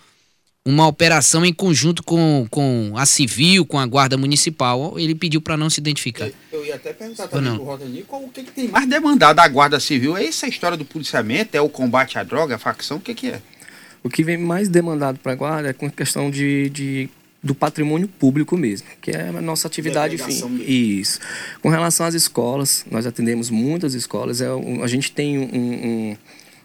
uma 0.64 0.86
operação 0.86 1.44
em 1.44 1.52
conjunto 1.52 2.02
com, 2.02 2.46
com 2.50 2.92
a 2.96 3.06
civil, 3.06 3.64
com 3.64 3.78
a 3.78 3.86
guarda 3.86 4.16
municipal. 4.16 4.98
Ele 4.98 5.14
pediu 5.14 5.40
para 5.40 5.56
não 5.56 5.70
se 5.70 5.80
identificar. 5.80 6.28
Eu 6.52 6.64
ia 6.64 6.74
até 6.74 6.92
perguntar 6.92 7.28
também 7.28 7.54
para 7.54 7.62
o 7.62 8.04
qual 8.04 8.22
o 8.24 8.28
que, 8.28 8.42
que, 8.42 8.52
tem 8.52 8.68
mais 8.68 8.88
demandado 8.88 9.36
da 9.36 9.48
guarda 9.48 9.78
civil? 9.78 10.16
É 10.16 10.26
essa 10.26 10.46
história 10.48 10.76
do 10.76 10.84
policiamento? 10.84 11.56
É 11.56 11.60
o 11.60 11.68
combate 11.68 12.18
à 12.18 12.24
droga, 12.24 12.56
a 12.56 12.58
facção? 12.58 12.96
O 12.96 13.00
que, 13.00 13.14
que 13.14 13.28
é? 13.28 13.42
O 14.02 14.10
que 14.10 14.24
vem 14.24 14.36
mais 14.36 14.68
demandado 14.68 15.18
para 15.18 15.32
a 15.32 15.36
guarda 15.36 15.68
é 15.68 15.72
com 15.72 15.88
questão 15.88 16.30
de, 16.30 16.68
de 16.70 17.08
do 17.42 17.54
patrimônio 17.54 18.06
público 18.06 18.56
mesmo, 18.56 18.86
que 19.00 19.10
é 19.10 19.28
a 19.28 19.40
nossa 19.40 19.66
atividade 19.66 20.16
fim. 20.16 20.62
Isso. 20.62 21.18
Com 21.60 21.68
relação 21.68 22.06
às 22.06 22.14
escolas, 22.14 22.84
nós 22.88 23.04
atendemos 23.04 23.50
muitas 23.50 23.94
escolas. 23.94 24.40
É, 24.40 24.46
a 24.82 24.86
gente 24.86 25.10
tem 25.10 25.38
um, 25.38 25.42
um, 25.42 26.16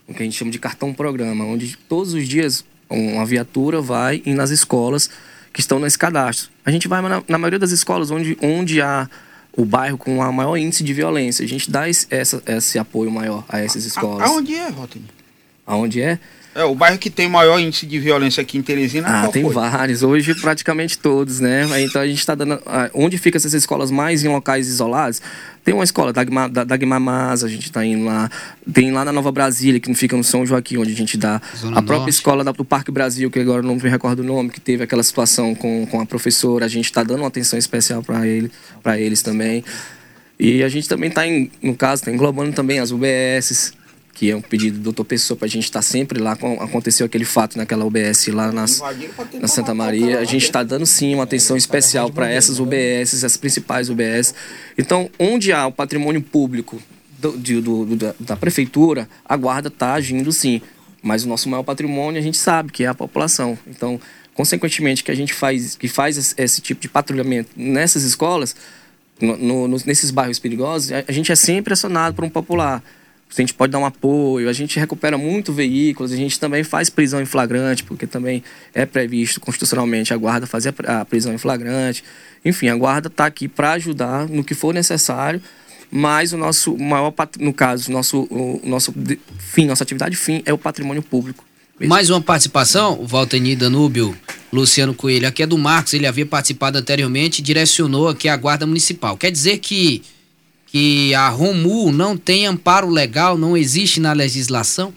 um, 0.07 0.13
que 0.13 0.21
a 0.21 0.25
gente 0.25 0.37
chama 0.37 0.51
de 0.51 0.59
cartão 0.59 0.93
programa, 0.93 1.45
onde 1.45 1.75
todos 1.89 2.13
os 2.13 2.27
dias 2.27 2.63
uma 2.89 3.25
viatura 3.25 3.81
vai 3.81 4.21
ir 4.25 4.35
nas 4.35 4.51
escolas 4.51 5.09
que 5.51 5.59
estão 5.59 5.79
nesse 5.79 5.97
cadastro. 5.97 6.51
A 6.63 6.69
gente 6.69 6.87
vai 6.87 7.01
na, 7.01 7.23
na 7.27 7.37
maioria 7.37 7.59
das 7.59 7.71
escolas 7.71 8.11
onde, 8.11 8.37
onde 8.41 8.79
há 8.79 9.09
o 9.53 9.65
bairro 9.65 9.97
com 9.97 10.19
o 10.19 10.33
maior 10.33 10.55
índice 10.55 10.83
de 10.83 10.93
violência. 10.93 11.43
A 11.43 11.47
gente 11.47 11.71
dá 11.71 11.89
esse, 11.89 12.05
essa, 12.11 12.41
esse 12.45 12.77
apoio 12.77 13.09
maior 13.09 13.43
a 13.49 13.59
essas 13.59 13.83
escolas. 13.83 14.29
Aonde 14.29 14.53
é, 14.53 14.69
Rotini? 14.69 15.05
Aonde 15.65 16.01
é? 16.01 16.19
É, 16.57 16.63
o 16.63 16.73
bairro 16.73 16.97
que 16.97 17.11
tem 17.11 17.29
maior 17.29 17.59
índice 17.59 17.85
de 17.85 17.99
violência 17.99 18.41
aqui 18.41 18.57
em 18.57 18.63
Teresina. 18.63 19.25
Ah, 19.25 19.27
tem 19.27 19.43
foi? 19.43 19.53
vários. 19.53 20.01
Hoje, 20.01 20.33
praticamente 20.33 20.97
todos, 20.97 21.39
né? 21.39 21.67
Então, 21.83 22.01
a 22.01 22.07
gente 22.07 22.17
está 22.17 22.33
dando. 22.33 22.59
Onde 22.95 23.15
ficam 23.19 23.37
essas 23.37 23.53
escolas 23.53 23.91
mais 23.91 24.23
em 24.23 24.27
locais 24.27 24.67
isolados? 24.67 25.21
Tem 25.63 25.71
uma 25.71 25.83
escola, 25.83 26.11
Dagmar, 26.11 26.49
Dagmar 26.49 26.99
Mas, 26.99 27.43
a 27.43 27.47
gente 27.47 27.65
está 27.65 27.85
indo 27.85 28.05
lá. 28.05 28.27
Tem 28.73 28.91
lá 28.91 29.05
na 29.05 29.11
Nova 29.11 29.31
Brasília, 29.31 29.79
que 29.79 29.87
não 29.87 29.95
fica 29.95 30.17
no 30.17 30.23
São 30.23 30.47
Joaquim, 30.47 30.77
onde 30.77 30.93
a 30.93 30.95
gente 30.95 31.15
dá. 31.15 31.39
Zona 31.55 31.73
a 31.77 31.81
própria 31.83 31.97
Norte. 31.99 32.09
escola 32.09 32.43
do 32.43 32.65
Parque 32.65 32.89
Brasil, 32.89 33.29
que 33.29 33.37
agora 33.37 33.61
não 33.61 33.75
me 33.75 33.87
recordo 33.87 34.21
o 34.21 34.23
nome, 34.23 34.49
que 34.49 34.59
teve 34.59 34.83
aquela 34.83 35.03
situação 35.03 35.53
com, 35.53 35.85
com 35.85 36.01
a 36.01 36.07
professora. 36.07 36.65
A 36.65 36.67
gente 36.67 36.85
está 36.85 37.03
dando 37.03 37.19
uma 37.19 37.27
atenção 37.27 37.59
especial 37.59 38.01
para 38.01 38.25
ele, 38.25 38.51
eles 38.97 39.21
também. 39.21 39.63
E 40.39 40.63
a 40.63 40.69
gente 40.69 40.89
também 40.89 41.09
está, 41.09 41.21
no 41.61 41.75
caso, 41.75 42.01
está 42.01 42.11
englobando 42.11 42.51
também 42.51 42.79
as 42.79 42.89
UBSs, 42.89 43.73
que 44.17 44.31
é 44.31 44.35
um 44.35 44.41
pedido 44.41 44.79
do 44.79 44.85
doutor 44.85 45.05
Pessoa 45.05 45.37
para 45.37 45.45
a 45.45 45.49
gente 45.49 45.65
estar 45.65 45.77
tá 45.77 45.83
sempre 45.83 46.19
lá. 46.19 46.31
Aconteceu 46.31 47.05
aquele 47.05 47.23
fato 47.23 47.55
naquela 47.55 47.85
UBS 47.85 48.25
lá 48.29 48.51
nas, 48.51 48.81
na 49.39 49.47
Santa 49.47 49.75
Maria. 49.75 50.19
A 50.19 50.23
gente 50.23 50.43
está 50.43 50.63
dando 50.63 50.87
sim 50.87 51.13
uma 51.13 51.23
atenção 51.23 51.55
especial 51.55 52.11
para 52.11 52.27
essas 52.27 52.57
UBS, 52.57 53.23
as 53.23 53.37
principais 53.37 53.91
UBS. 53.91 54.33
Então, 54.75 55.07
onde 55.19 55.53
há 55.53 55.67
o 55.67 55.71
patrimônio 55.71 56.19
público 56.19 56.81
do, 57.19 57.31
do, 57.33 57.85
do, 57.85 58.15
da 58.19 58.35
prefeitura, 58.35 59.07
a 59.23 59.37
guarda 59.37 59.67
está 59.67 59.93
agindo 59.93 60.31
sim. 60.31 60.63
Mas 61.03 61.23
o 61.23 61.27
nosso 61.27 61.47
maior 61.47 61.61
patrimônio 61.61 62.19
a 62.19 62.23
gente 62.23 62.37
sabe 62.37 62.71
que 62.71 62.83
é 62.85 62.87
a 62.87 62.95
população. 62.95 63.55
Então, 63.67 64.01
consequentemente, 64.33 65.03
que 65.03 65.11
a 65.11 65.15
gente 65.15 65.31
faz, 65.31 65.75
que 65.75 65.87
faz 65.87 66.33
esse 66.35 66.59
tipo 66.59 66.81
de 66.81 66.89
patrulhamento 66.89 67.51
nessas 67.55 68.01
escolas, 68.01 68.55
no, 69.21 69.67
no, 69.67 69.77
nesses 69.85 70.09
bairros 70.09 70.39
perigosos, 70.39 70.91
a, 70.91 71.03
a 71.07 71.11
gente 71.11 71.31
é 71.31 71.35
sempre 71.35 71.71
acionado 71.71 72.15
por 72.15 72.25
um 72.25 72.29
popular 72.31 72.83
a 73.35 73.41
gente 73.41 73.53
pode 73.53 73.71
dar 73.71 73.79
um 73.79 73.85
apoio, 73.85 74.49
a 74.49 74.53
gente 74.53 74.79
recupera 74.79 75.17
muito 75.17 75.53
veículos, 75.53 76.11
a 76.11 76.15
gente 76.15 76.39
também 76.39 76.63
faz 76.63 76.89
prisão 76.89 77.21
em 77.21 77.25
flagrante, 77.25 77.83
porque 77.83 78.07
também 78.07 78.43
é 78.73 78.85
previsto 78.85 79.39
constitucionalmente 79.39 80.13
a 80.13 80.17
guarda 80.17 80.47
fazer 80.47 80.73
a 80.85 81.05
prisão 81.05 81.33
em 81.33 81.37
flagrante. 81.37 82.03
Enfim, 82.43 82.69
a 82.69 82.75
guarda 82.75 83.07
está 83.07 83.25
aqui 83.25 83.47
para 83.47 83.73
ajudar 83.73 84.27
no 84.27 84.43
que 84.43 84.55
for 84.55 84.73
necessário, 84.73 85.41
mas 85.91 86.33
o 86.33 86.37
nosso 86.37 86.77
maior, 86.77 87.13
no 87.39 87.53
caso, 87.53 87.91
nosso, 87.91 88.27
o 88.29 88.61
nosso 88.63 88.93
fim, 89.37 89.65
nossa 89.65 89.83
atividade 89.83 90.15
fim 90.15 90.41
é 90.45 90.53
o 90.53 90.57
patrimônio 90.57 91.03
público. 91.03 91.45
Mesmo. 91.79 91.93
Mais 91.93 92.09
uma 92.09 92.19
participação, 92.19 93.05
Valteni 93.05 93.55
Danúbio, 93.55 94.17
Luciano 94.51 94.95
Coelho, 94.95 95.27
aqui 95.27 95.43
é 95.43 95.45
do 95.45 95.59
Marcos, 95.59 95.93
ele 95.93 96.07
havia 96.07 96.25
participado 96.25 96.77
anteriormente, 96.77 97.39
direcionou 97.39 98.07
aqui 98.07 98.27
a 98.27 98.35
Guarda 98.35 98.65
Municipal. 98.65 99.15
Quer 99.15 99.29
dizer 99.29 99.59
que 99.59 100.01
que 100.77 101.15
a 101.15 101.27
Romu 101.29 101.91
não 101.91 102.15
tem 102.15 102.45
amparo 102.45 102.87
legal, 102.87 103.35
não 103.35 103.57
existe 103.57 103.99
na 103.99 104.13
legislação? 104.13 104.93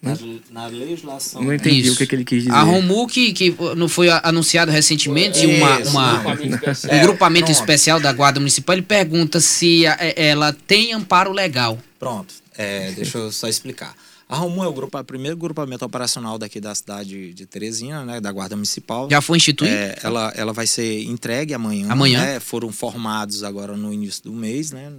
Na, 0.00 0.16
na 0.52 0.66
legislação. 0.68 1.42
Não 1.42 1.52
entendi 1.52 1.80
Isso. 1.80 1.94
o 1.94 1.96
que, 1.96 2.06
que, 2.06 2.14
ele 2.14 2.24
quis 2.24 2.44
dizer. 2.44 2.54
A 2.54 2.62
Romu, 2.62 3.08
que, 3.08 3.32
que 3.32 3.56
não 3.76 3.88
foi 3.88 4.08
anunciado 4.08 4.70
recentemente, 4.70 5.44
é, 5.44 5.56
uma, 5.58 5.78
uma, 5.88 6.22
um 6.30 7.00
grupamento 7.02 7.50
especial 7.50 7.98
da 7.98 8.12
Guarda 8.12 8.38
Municipal, 8.38 8.76
ele 8.76 8.82
pergunta 8.82 9.40
se 9.40 9.84
a, 9.88 9.96
ela 10.14 10.52
tem 10.52 10.92
amparo 10.92 11.32
legal. 11.32 11.76
Pronto, 11.98 12.32
é, 12.56 12.92
deixa 12.92 13.18
eu 13.18 13.32
só 13.32 13.48
explicar. 13.48 13.92
A 14.28 14.36
Romu 14.36 14.64
é 14.64 14.66
o, 14.66 14.72
grupo, 14.72 14.98
o 14.98 15.04
primeiro 15.04 15.36
grupamento 15.36 15.84
operacional 15.84 16.36
daqui 16.36 16.60
da 16.60 16.74
cidade 16.74 17.32
de 17.32 17.46
Teresina, 17.46 18.04
né, 18.04 18.20
da 18.20 18.32
Guarda 18.32 18.56
Municipal. 18.56 19.08
Já 19.08 19.20
foi 19.20 19.36
instituído? 19.36 19.72
É, 19.72 19.96
ela, 20.02 20.32
ela 20.34 20.52
vai 20.52 20.66
ser 20.66 21.04
entregue 21.04 21.54
amanhã. 21.54 21.86
Amanhã? 21.88 22.20
Né? 22.20 22.40
Foram 22.40 22.72
formados 22.72 23.44
agora 23.44 23.76
no 23.76 23.92
início 23.92 24.24
do 24.24 24.32
mês, 24.32 24.72
né? 24.72 24.92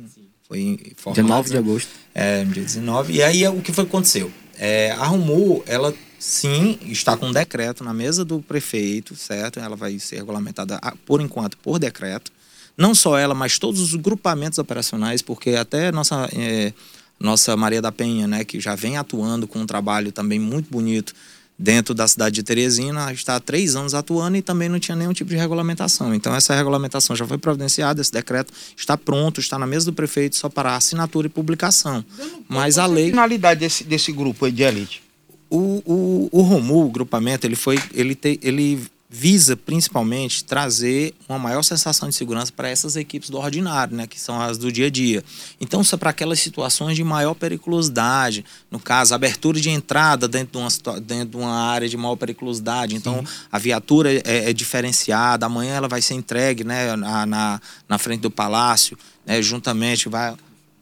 Foi 0.48 0.80
formado. 0.96 1.24
19 1.24 1.50
de 1.50 1.58
agosto. 1.58 1.90
É, 2.16 2.46
dia 2.46 2.64
19. 2.64 3.14
E 3.14 3.22
aí 3.22 3.46
o 3.50 3.62
que 3.62 3.74
foi 3.74 3.84
que 3.84 3.90
aconteceu? 3.90 4.32
É, 4.58 4.92
a 4.92 5.06
Romu, 5.06 5.62
ela 5.68 5.94
sim 6.18 6.80
está 6.86 7.18
com 7.18 7.28
um 7.28 7.32
decreto 7.34 7.84
na 7.84 7.94
mesa 7.94 8.24
do 8.24 8.42
prefeito, 8.42 9.14
certo? 9.14 9.60
Ela 9.60 9.76
vai 9.76 10.00
ser 10.00 10.18
regulamentada 10.18 10.80
por 11.06 11.20
enquanto 11.20 11.58
por 11.58 11.80
decreto. 11.80 12.32
Não 12.78 12.96
só 12.96 13.18
ela, 13.18 13.34
mas 13.34 13.60
todos 13.60 13.82
os 13.82 13.94
grupamentos 13.96 14.58
operacionais, 14.58 15.22
porque 15.22 15.52
até 15.52 15.92
nossa. 15.92 16.30
É, 16.34 16.72
nossa 17.20 17.56
Maria 17.58 17.82
da 17.82 17.92
Penha, 17.92 18.28
né, 18.28 18.44
que 18.44 18.60
já 18.60 18.76
vem 18.76 18.98
atuando 18.98 19.48
com 19.48 19.60
um 19.60 19.66
trabalho 19.66 20.12
também 20.12 20.40
muito 20.40 20.70
bonito 20.70 21.14
dentro 21.60 21.94
da 21.96 22.08
cidade 22.08 22.36
de 22.36 22.44
Teresina, 22.44 23.12
está 23.12 23.36
há 23.36 23.40
três 23.40 23.76
anos 23.76 23.96
atuando 23.96 24.38
e 24.38 24.42
também 24.44 24.70
não 24.70 24.80
tinha 24.80 24.96
nenhum 24.96 25.14
tipo 25.14 25.32
de 25.32 25.36
regulamentação. 25.36 26.14
Então 26.14 26.36
essa 26.36 26.54
regulamentação 26.54 27.16
já 27.16 27.26
foi 27.26 27.38
providenciada, 27.38 28.00
esse 28.00 28.12
decreto 28.12 28.54
está 28.76 28.96
pronto, 28.96 29.40
está 29.40 29.58
na 29.58 29.66
mesa 29.66 29.88
do 29.88 29.94
prefeito 29.94 30.36
só 30.36 30.50
para 30.50 30.76
assinatura 30.76 31.26
e 31.26 31.30
publicação. 31.30 32.06
Mas 32.48 32.78
a 32.78 32.86
lei... 32.86 33.08
A 33.08 33.10
finalidade 33.10 33.60
desse, 33.62 33.84
desse 33.84 34.12
grupo 34.12 34.50
de 34.52 34.62
elite? 34.62 35.02
O, 35.50 35.82
o, 35.86 36.30
o 36.32 36.42
Romu, 36.42 36.86
o 36.86 36.92
grupamento, 36.92 37.48
ele 37.48 37.56
foi, 37.56 37.80
ele, 37.94 38.14
te, 38.14 38.40
ele 38.44 38.86
visa 39.10 39.56
principalmente 39.56 40.44
trazer 40.44 41.14
uma 41.30 41.40
maior 41.40 41.64
sensação 41.64 42.10
de 42.10 42.16
segurança 42.16 42.52
para 42.52 42.68
essas 42.68 42.98
equipes 42.98 43.30
do 43.30 43.38
ordinário, 43.38 43.96
né, 43.96 44.06
que 44.06 44.20
são 44.20 44.42
as 44.42 44.58
do 44.58 44.70
dia 44.70 44.88
a 44.88 44.90
dia. 44.90 45.24
Então, 45.62 45.82
isso 45.82 45.96
é 45.96 45.98
para 45.98 46.10
aquelas 46.10 46.40
situações 46.40 46.96
de 46.96 47.04
maior 47.04 47.34
periculosidade, 47.34 48.44
no 48.70 48.80
caso, 48.80 49.14
abertura 49.14 49.62
de 49.62 49.70
entrada 49.70 50.28
dentro 50.28 50.54
de 50.54 50.58
uma, 50.58 51.00
dentro 51.00 51.30
de 51.30 51.38
uma 51.38 51.54
área 51.54 51.88
de 51.88 51.96
maior 51.96 52.18
periculosidade. 52.18 52.96
Então, 52.96 53.20
Sim. 53.20 53.34
a 53.50 53.58
viatura 53.58 54.14
é, 54.14 54.50
é, 54.50 54.54
diferenciada, 54.54 55.46
amanhã 55.46 55.76
ela 55.76 55.88
vai 55.88 56.02
ser 56.02 56.16
entregue 56.16 56.66
né, 56.66 56.94
na, 56.98 57.26
na, 57.26 57.62
na 57.88 57.98
frente 57.98 58.22
do 58.22 58.32
palácio, 58.32 58.98
né, 59.26 59.42
juntamente 59.42 60.10
vai 60.10 60.36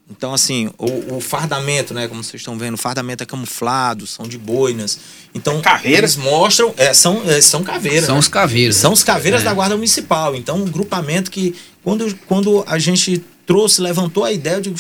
então, 0.09 0.33
assim, 0.35 0.69
o, 0.77 1.15
o, 1.15 1.19
fardamento, 1.19 1.91
né? 1.93 2.07
Como 2.07 2.23
vocês 2.23 2.39
estão 2.39 2.57
vendo, 2.57 2.75
o 2.75 2.77
fardamento 2.77 3.23
é 3.23 3.25
camuflado, 3.25 4.05
são 4.05 4.27
de 4.27 4.37
boinas. 4.37 4.99
Então, 5.33 5.59
caveiras? 5.61 6.15
eles 6.15 6.15
mostram. 6.15 6.73
É, 6.77 6.93
são, 6.93 7.23
é, 7.27 7.41
são 7.41 7.63
caveiras. 7.63 8.05
São 8.05 8.15
né? 8.15 8.19
os 8.19 8.27
caveiras. 8.27 8.75
São 8.75 8.93
os 8.93 9.03
caveiras 9.03 9.41
é. 9.41 9.45
da 9.45 9.53
Guarda 9.53 9.75
Municipal. 9.75 10.35
Então, 10.35 10.57
um 10.57 10.65
grupamento 10.65 11.31
que, 11.31 11.55
quando, 11.83 12.15
quando 12.27 12.63
a 12.67 12.77
gente 12.77 13.23
trouxe, 13.47 13.81
levantou 13.81 14.23
a 14.23 14.31
ideia, 14.31 14.55
eu 14.55 14.61
digo, 14.61 14.77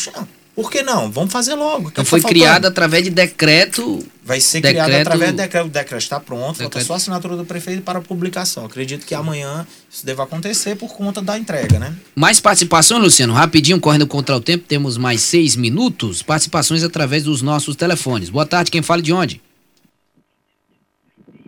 por 0.55 0.71
que 0.71 0.81
não? 0.81 1.11
Vamos 1.11 1.33
fazer 1.33 1.53
logo. 1.53 1.89
Então 1.89 2.05
foi 2.05 2.21
tá 2.21 2.29
criado 2.29 2.65
através 2.65 3.03
de 3.03 3.09
decreto. 3.09 3.99
Vai 4.23 4.39
ser 4.39 4.61
decreto, 4.61 4.85
criado 4.85 5.01
através 5.01 5.31
de 5.31 5.37
decreto. 5.37 5.65
O 5.65 5.69
decreto 5.69 6.01
está 6.01 6.17
pronto, 6.17 6.53
decreto. 6.53 6.71
falta 6.71 6.85
só 6.85 6.93
a 6.93 6.95
assinatura 6.95 7.35
do 7.35 7.43
prefeito 7.43 7.81
para 7.81 7.99
publicação. 7.99 8.65
Acredito 8.65 9.05
que 9.05 9.13
amanhã 9.13 9.67
isso 9.91 10.05
deva 10.05 10.23
acontecer 10.23 10.77
por 10.77 10.95
conta 10.95 11.21
da 11.21 11.37
entrega, 11.37 11.77
né? 11.77 11.93
Mais 12.15 12.39
participações, 12.39 13.03
Luciano? 13.03 13.33
Rapidinho, 13.33 13.81
correndo 13.81 14.07
contra 14.07 14.33
o 14.33 14.39
tempo, 14.39 14.63
temos 14.65 14.97
mais 14.97 15.21
seis 15.21 15.57
minutos. 15.57 16.23
Participações 16.23 16.83
através 16.83 17.23
dos 17.23 17.41
nossos 17.41 17.75
telefones. 17.75 18.29
Boa 18.29 18.45
tarde, 18.45 18.71
quem 18.71 18.81
fala 18.81 19.01
de 19.01 19.11
onde? 19.11 19.41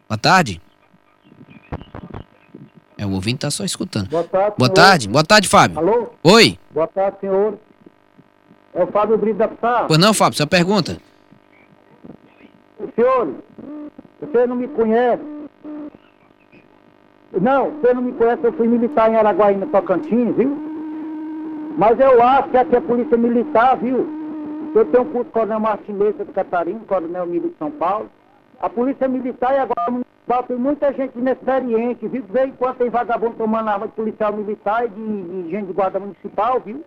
Boa 0.09 0.17
tarde. 0.17 0.61
É, 2.97 3.05
o 3.05 3.11
ouvinte 3.11 3.37
está 3.37 3.51
só 3.51 3.63
escutando. 3.63 4.09
Boa 4.09 4.23
tarde. 4.25 4.55
Boa 4.57 4.69
tarde, 4.69 5.07
boa 5.07 5.23
tarde, 5.23 5.47
Fábio. 5.47 5.79
Alô? 5.79 6.09
Oi. 6.23 6.59
Boa 6.73 6.87
tarde, 6.87 7.17
senhor. 7.21 7.57
É 8.73 8.83
o 8.83 8.87
Fábio 8.87 9.17
Brito 9.17 9.37
da 9.37 9.47
Pissarra. 9.47 9.87
Pois 9.87 9.99
não, 9.99 10.13
Fábio, 10.13 10.37
sua 10.37 10.47
pergunta. 10.47 10.97
Senhor, 12.95 13.33
você 14.19 14.47
não 14.47 14.55
me 14.55 14.67
conhece. 14.67 15.23
Não, 17.39 17.71
você 17.71 17.93
não 17.93 18.01
me 18.01 18.11
conhece, 18.13 18.43
eu 18.43 18.53
fui 18.53 18.67
militar 18.67 19.11
em 19.11 19.15
Araguaína, 19.15 19.67
Tocantins, 19.67 20.35
viu? 20.35 20.57
Mas 21.77 21.99
eu 21.99 22.21
acho 22.23 22.49
que 22.49 22.57
aqui 22.57 22.75
é 22.75 22.81
polícia 22.81 23.17
militar, 23.17 23.77
viu? 23.77 24.07
Eu 24.73 24.85
tenho 24.85 25.03
um 25.03 25.11
curso 25.11 25.25
de 25.25 25.31
Coronel 25.31 25.59
Martinez 25.59 26.17
de 26.17 26.25
Catarina, 26.25 26.79
Coronel 26.87 27.25
Militar 27.25 27.49
de 27.49 27.57
São 27.57 27.71
Paulo. 27.71 28.09
A 28.59 28.69
polícia 28.69 29.07
militar 29.07 29.53
e 29.53 29.59
agora 29.59 29.91
municipal 29.91 30.43
tem 30.43 30.57
muita 30.57 30.91
gente 30.93 31.17
inexperiente, 31.17 32.07
viu? 32.07 32.21
De 32.21 32.31
vez 32.31 32.49
em 32.49 32.51
quando 32.53 32.77
tem 32.77 32.89
vagabundo 32.89 33.35
tomando 33.37 33.69
arma 33.69 33.87
de 33.87 33.93
policial 33.93 34.33
militar 34.33 34.85
e 34.85 34.89
de, 34.89 35.43
de 35.43 35.51
gente 35.51 35.67
de 35.67 35.73
guarda 35.73 35.99
municipal, 35.99 36.59
viu? 36.59 36.83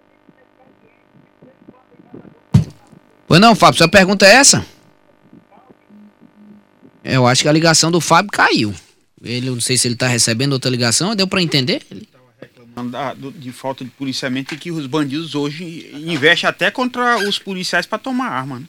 Pois 3.31 3.41
não, 3.41 3.55
Fábio, 3.55 3.79
sua 3.79 3.87
pergunta 3.87 4.27
é 4.27 4.33
essa? 4.33 4.67
Eu 7.05 7.29
acho 7.29 7.43
que 7.43 7.49
a 7.49 7.53
ligação 7.53 7.89
do 7.89 8.01
Fábio 8.01 8.29
caiu. 8.33 8.75
Ele, 9.23 9.49
não 9.51 9.61
sei 9.61 9.79
se 9.79 9.87
ele 9.87 9.95
está 9.95 10.09
recebendo 10.09 10.53
outra 10.53 10.69
ligação, 10.69 11.15
deu 11.15 11.29
para 11.29 11.41
entender? 11.41 11.81
Ele 11.89 12.09
reclamando 12.41 13.31
de 13.31 13.53
falta 13.53 13.85
de 13.85 13.91
policiamento 13.93 14.53
e 14.53 14.57
que 14.59 14.73
os 14.73 14.85
bandidos 14.89 15.37
hoje 15.37 15.93
investem 15.95 16.51
até 16.51 16.73
contra 16.73 17.19
os 17.19 17.39
policiais 17.39 17.87
para 17.87 18.01
tomar 18.01 18.31
arma. 18.31 18.59
Né? 18.59 18.67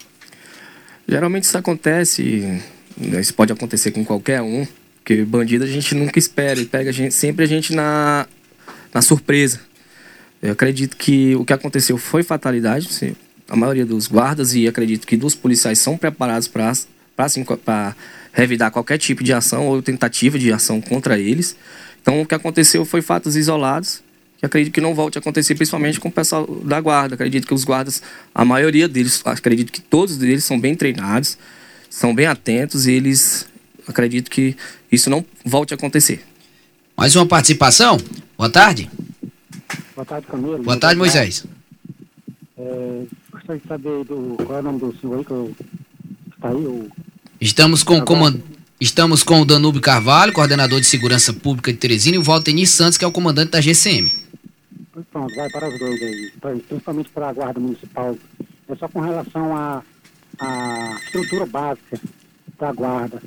Geralmente 1.08 1.46
isso 1.46 1.58
acontece, 1.58 2.62
isso 3.20 3.34
pode 3.34 3.52
acontecer 3.52 3.90
com 3.90 4.06
qualquer 4.06 4.44
um, 4.44 4.68
porque 4.98 5.26
bandido 5.26 5.64
a 5.64 5.68
gente 5.68 5.96
nunca 5.96 6.20
espera, 6.20 6.60
ele 6.60 6.68
pega 6.68 6.92
a 6.92 6.94
gente, 6.94 7.16
sempre 7.16 7.46
a 7.46 7.48
gente 7.48 7.74
na, 7.74 8.28
na 8.94 9.02
surpresa. 9.02 9.60
Eu 10.40 10.52
acredito 10.52 10.98
que 10.98 11.36
o 11.36 11.44
que 11.44 11.52
aconteceu 11.52 11.98
foi 11.98 12.22
fatalidade, 12.22 13.16
a 13.52 13.56
maioria 13.58 13.86
dos 13.86 14.08
guardas 14.08 14.56
e 14.56 14.66
acredito 14.66 15.06
que 15.06 15.18
dos 15.18 15.36
policiais 15.36 15.78
são 15.78 15.98
preparados 15.98 16.48
para 16.48 16.72
assim, 17.18 17.46
revidar 18.32 18.72
qualquer 18.72 18.98
tipo 18.98 19.22
de 19.26 19.34
ação 19.34 19.68
ou 19.68 19.82
tentativa 19.82 20.40
de 20.40 20.54
ação 20.54 20.80
contra 20.80 21.20
eles. 21.20 21.58
Então, 22.02 22.22
o 22.22 22.26
que 22.26 22.34
aconteceu 22.34 22.86
foi 22.86 23.02
fatos 23.02 23.36
isolados, 23.36 24.02
que 24.38 24.46
acredito 24.46 24.74
que 24.74 24.80
não 24.80 24.96
volte 24.96 25.18
a 25.18 25.20
acontecer, 25.20 25.54
principalmente 25.56 26.00
com 26.00 26.08
o 26.08 26.12
pessoal 26.12 26.48
da 26.64 26.80
guarda. 26.80 27.16
Acredito 27.16 27.46
que 27.46 27.54
os 27.54 27.66
guardas, 27.66 28.02
a 28.34 28.46
maioria 28.46 28.88
deles, 28.88 29.22
acredito 29.26 29.70
que 29.70 29.82
todos 29.82 30.16
deles 30.16 30.46
são 30.46 30.58
bem 30.58 30.74
treinados, 30.74 31.38
são 31.90 32.16
bem 32.16 32.28
atentos 32.28 32.88
e 32.88 32.94
eles, 32.94 33.46
acredito 33.86 34.32
que 34.32 34.56
isso 34.90 35.10
não 35.10 35.26
volte 35.44 35.74
a 35.74 35.76
acontecer. 35.76 36.24
Mais 36.96 37.18
uma 37.18 37.26
participação? 37.26 37.98
Boa 38.38 38.50
tarde. 38.50 38.90
Boa 39.94 40.06
tarde, 40.06 40.26
Camilo. 40.28 40.64
Boa 40.64 40.78
tarde, 40.78 40.98
Moisés. 40.98 41.46
É, 42.58 43.04
gostaria 43.52 43.60
de 43.60 43.68
saber 43.68 44.06
do, 44.06 44.38
qual 44.46 44.58
é 44.58 44.62
o 44.62 44.64
nome 44.64 44.80
do 44.80 44.96
senhor 44.98 45.18
aí 45.18 45.26
que 45.26 45.66
está 46.36 46.50
aí? 46.50 46.56
O... 46.56 46.90
Estamos 47.40 47.84
com 47.84 47.98
o 47.98 48.06
comand... 48.06 48.40
Estamos 48.80 49.22
com 49.22 49.42
o 49.42 49.46
Danúbio 49.46 49.80
Carvalho, 49.80 50.34
coordenador 50.34 50.80
de 50.80 50.88
segurança 50.88 51.32
pública 51.32 51.72
de 51.72 51.78
Teresina, 51.78 52.16
e 52.16 52.20
o 52.20 52.24
Valtenir 52.24 52.68
Santos, 52.68 52.98
que 52.98 53.06
é 53.06 53.08
o 53.08 53.12
comandante 53.12 53.52
da 53.52 53.62
GCM. 53.62 54.12
Pronto, 55.12 55.36
vai 55.36 55.50
para 55.52 55.70
os 55.70 55.78
dois 55.78 56.02
aí, 56.02 56.32
principalmente 56.68 57.10
para 57.10 57.30
a 57.30 57.34
Guarda 57.34 57.60
Municipal. 57.60 58.18
É 58.68 58.76
só 58.76 58.88
com 58.88 59.00
relação 59.02 59.56
à 59.56 59.84
a, 60.40 60.94
a, 60.94 61.00
estrutura 61.06 61.46
básica 61.46 62.00
da 62.58 62.72
Guarda. 62.72 63.22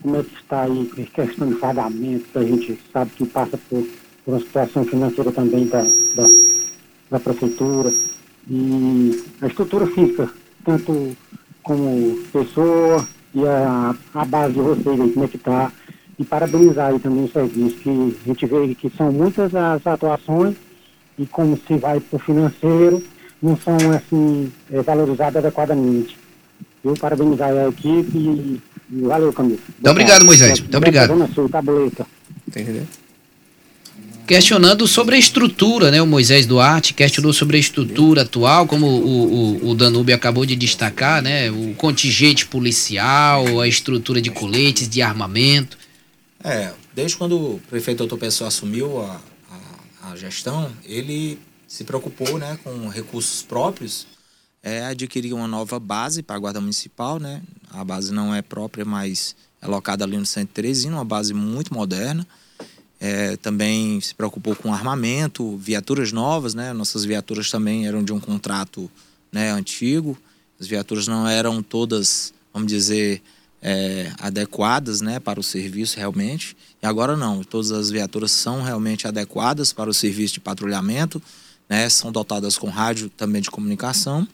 Como 0.00 0.16
é 0.16 0.22
que 0.22 0.34
está 0.36 0.62
aí, 0.62 1.08
questão 1.12 1.48
de 1.48 1.56
pagamento, 1.56 2.38
a 2.38 2.44
gente 2.44 2.78
sabe 2.92 3.10
que 3.16 3.26
passa 3.26 3.58
por, 3.68 3.84
por 4.24 4.34
uma 4.34 4.40
situação 4.40 4.84
financeira 4.84 5.32
também 5.32 5.66
da, 5.66 5.82
da, 5.82 6.28
da 7.10 7.18
Prefeitura 7.18 7.92
e 8.48 9.24
a 9.40 9.46
estrutura 9.46 9.86
física, 9.86 10.30
tanto 10.64 11.16
como 11.62 12.18
pessoa 12.32 13.06
e 13.34 13.46
a, 13.46 13.94
a 14.14 14.24
base 14.24 14.54
de 14.54 14.60
vocês 14.60 15.00
aí, 15.00 15.10
como 15.10 15.24
é 15.24 15.28
que 15.28 15.36
está. 15.36 15.72
E 16.18 16.24
parabenizar 16.24 16.88
aí 16.88 16.98
também 16.98 17.24
o 17.24 17.32
serviço, 17.32 17.76
que 17.76 17.88
a 17.90 18.28
gente 18.28 18.46
vê 18.46 18.74
que 18.74 18.90
são 18.90 19.10
muitas 19.10 19.54
as 19.54 19.86
atuações 19.86 20.54
e 21.18 21.26
como 21.26 21.58
se 21.66 21.76
vai 21.78 21.98
para 21.98 22.16
o 22.16 22.20
financeiro, 22.20 23.02
não 23.42 23.56
são 23.56 23.76
assim 23.92 24.52
é, 24.70 24.82
valorizadas 24.82 25.36
adequadamente. 25.36 26.18
Eu 26.84 26.94
parabenizar 26.94 27.50
a 27.50 27.68
equipe 27.68 28.18
e, 28.18 28.60
e 28.90 29.00
valeu, 29.02 29.32
Camilo. 29.32 29.58
Muito 29.68 29.90
obrigado, 29.90 30.24
Moisés. 30.24 30.60
Muito 30.60 30.76
obrigado. 30.76 31.08
Dona 31.08 31.28
Sul, 31.28 31.48
tabuleta. 31.48 32.06
Entendeu? 32.48 32.86
Questionando 34.30 34.86
sobre 34.86 35.16
a 35.16 35.18
estrutura, 35.18 35.90
né? 35.90 36.00
O 36.00 36.06
Moisés 36.06 36.46
Duarte 36.46 36.94
questionou 36.94 37.32
sobre 37.32 37.56
a 37.56 37.60
estrutura 37.60 38.22
atual, 38.22 38.64
como 38.64 38.86
o, 38.86 39.64
o, 39.64 39.70
o 39.70 39.74
Danúbio 39.74 40.14
acabou 40.14 40.46
de 40.46 40.54
destacar, 40.54 41.20
né? 41.20 41.50
O 41.50 41.74
contingente 41.74 42.46
policial, 42.46 43.60
a 43.60 43.66
estrutura 43.66 44.22
de 44.22 44.30
coletes, 44.30 44.88
de 44.88 45.02
armamento. 45.02 45.76
É, 46.44 46.72
desde 46.94 47.16
quando 47.16 47.54
o 47.56 47.60
prefeito 47.68 47.98
Doutor 47.98 48.18
Pessoa 48.18 48.46
assumiu 48.46 49.00
a, 49.00 49.20
a, 49.50 50.12
a, 50.12 50.16
gestão, 50.16 50.70
ele 50.84 51.36
se 51.66 51.82
preocupou 51.82 52.38
né, 52.38 52.56
com 52.62 52.86
recursos 52.86 53.42
próprios, 53.42 54.06
é, 54.62 54.84
adquirir 54.84 55.32
uma 55.32 55.48
nova 55.48 55.80
base 55.80 56.22
para 56.22 56.36
a 56.36 56.38
Guarda 56.38 56.60
Municipal, 56.60 57.18
né? 57.18 57.42
A 57.72 57.82
base 57.82 58.12
não 58.12 58.32
é 58.32 58.42
própria, 58.42 58.84
mas 58.84 59.34
é 59.60 59.66
locada 59.66 60.04
ali 60.04 60.16
no 60.16 60.24
centro 60.24 60.54
Teresina, 60.54 60.94
uma 60.94 61.04
base 61.04 61.34
muito 61.34 61.74
moderna. 61.74 62.24
É, 63.00 63.36
também 63.38 63.98
se 64.00 64.14
preocupou 64.14 64.54
com 64.54 64.74
armamento, 64.74 65.56
viaturas 65.56 66.12
novas, 66.12 66.52
né? 66.52 66.72
Nossas 66.74 67.04
viaturas 67.04 67.50
também 67.50 67.86
eram 67.86 68.04
de 68.04 68.12
um 68.12 68.20
contrato 68.20 68.90
né, 69.32 69.50
antigo. 69.50 70.18
As 70.60 70.66
viaturas 70.66 71.08
não 71.08 71.26
eram 71.26 71.62
todas, 71.62 72.34
vamos 72.52 72.68
dizer, 72.68 73.22
é, 73.62 74.12
adequadas 74.18 75.00
né, 75.00 75.20
para 75.20 75.38
o 75.38 75.42
serviço 75.42 75.98
realmente. 75.98 76.56
E 76.82 76.86
agora 76.86 77.16
não, 77.16 77.42
todas 77.42 77.70
as 77.70 77.90
viaturas 77.90 78.30
são 78.30 78.62
realmente 78.62 79.06
adequadas 79.06 79.72
para 79.72 79.90
o 79.90 79.94
serviço 79.94 80.34
de 80.34 80.40
patrulhamento, 80.40 81.22
né, 81.68 81.88
são 81.88 82.10
dotadas 82.10 82.56
com 82.56 82.68
rádio 82.68 83.10
também 83.10 83.42
de 83.42 83.50
comunicação, 83.50 84.26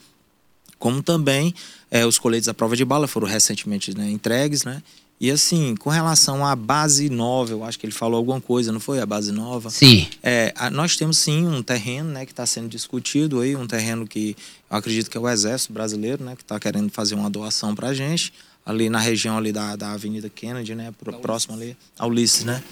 como 0.79 1.03
também 1.03 1.55
é, 1.91 2.07
os 2.07 2.19
coletes 2.19 2.49
à 2.49 2.55
prova 2.55 2.77
de 2.77 2.85
bala 2.85 3.09
foram 3.09 3.27
recentemente 3.27 3.97
né, 3.97 4.11
entregues, 4.11 4.65
né, 4.65 4.83
e 5.19 5.31
assim, 5.31 5.75
com 5.77 5.89
relação 5.89 6.45
à 6.45 6.55
base 6.55 7.09
nova, 7.09 7.51
eu 7.51 7.65
acho 7.65 7.79
que 7.79 7.87
ele 7.87 7.93
falou 7.93 8.19
alguma 8.19 8.41
coisa, 8.41 8.71
não 8.71 8.81
foi? 8.81 9.01
A 9.01 9.07
base 9.07 9.33
nova? 9.33 9.71
Sim. 9.71 10.07
É, 10.23 10.53
nós 10.71 10.95
temos 10.97 11.17
sim 11.17 11.47
um 11.47 11.63
terreno 11.63 12.11
né, 12.11 12.27
que 12.27 12.33
está 12.33 12.45
sendo 12.45 12.69
discutido 12.69 13.41
aí, 13.41 13.57
um 13.57 13.67
terreno 13.67 14.07
que 14.07 14.37
eu 14.71 14.77
acredito 14.77 15.11
que 15.11 15.17
é 15.17 15.21
o 15.21 15.29
Exército 15.29 15.73
Brasileiro, 15.73 16.23
né? 16.23 16.37
Que 16.37 16.43
está 16.43 16.61
querendo 16.61 16.91
fazer 16.91 17.15
uma 17.15 17.31
doação 17.31 17.75
para 17.75 17.89
a 17.89 17.95
gente, 17.95 18.31
ali 18.65 18.91
na 18.91 18.99
região 18.99 19.39
ali 19.39 19.53
da, 19.53 19.75
da 19.75 19.93
Avenida 19.93 20.29
Kennedy, 20.29 20.75
né? 20.75 20.93
Próximo 21.23 21.55
ali, 21.55 21.75
ao 21.99 22.11
Ulisses, 22.11 22.45
né? 22.45 22.63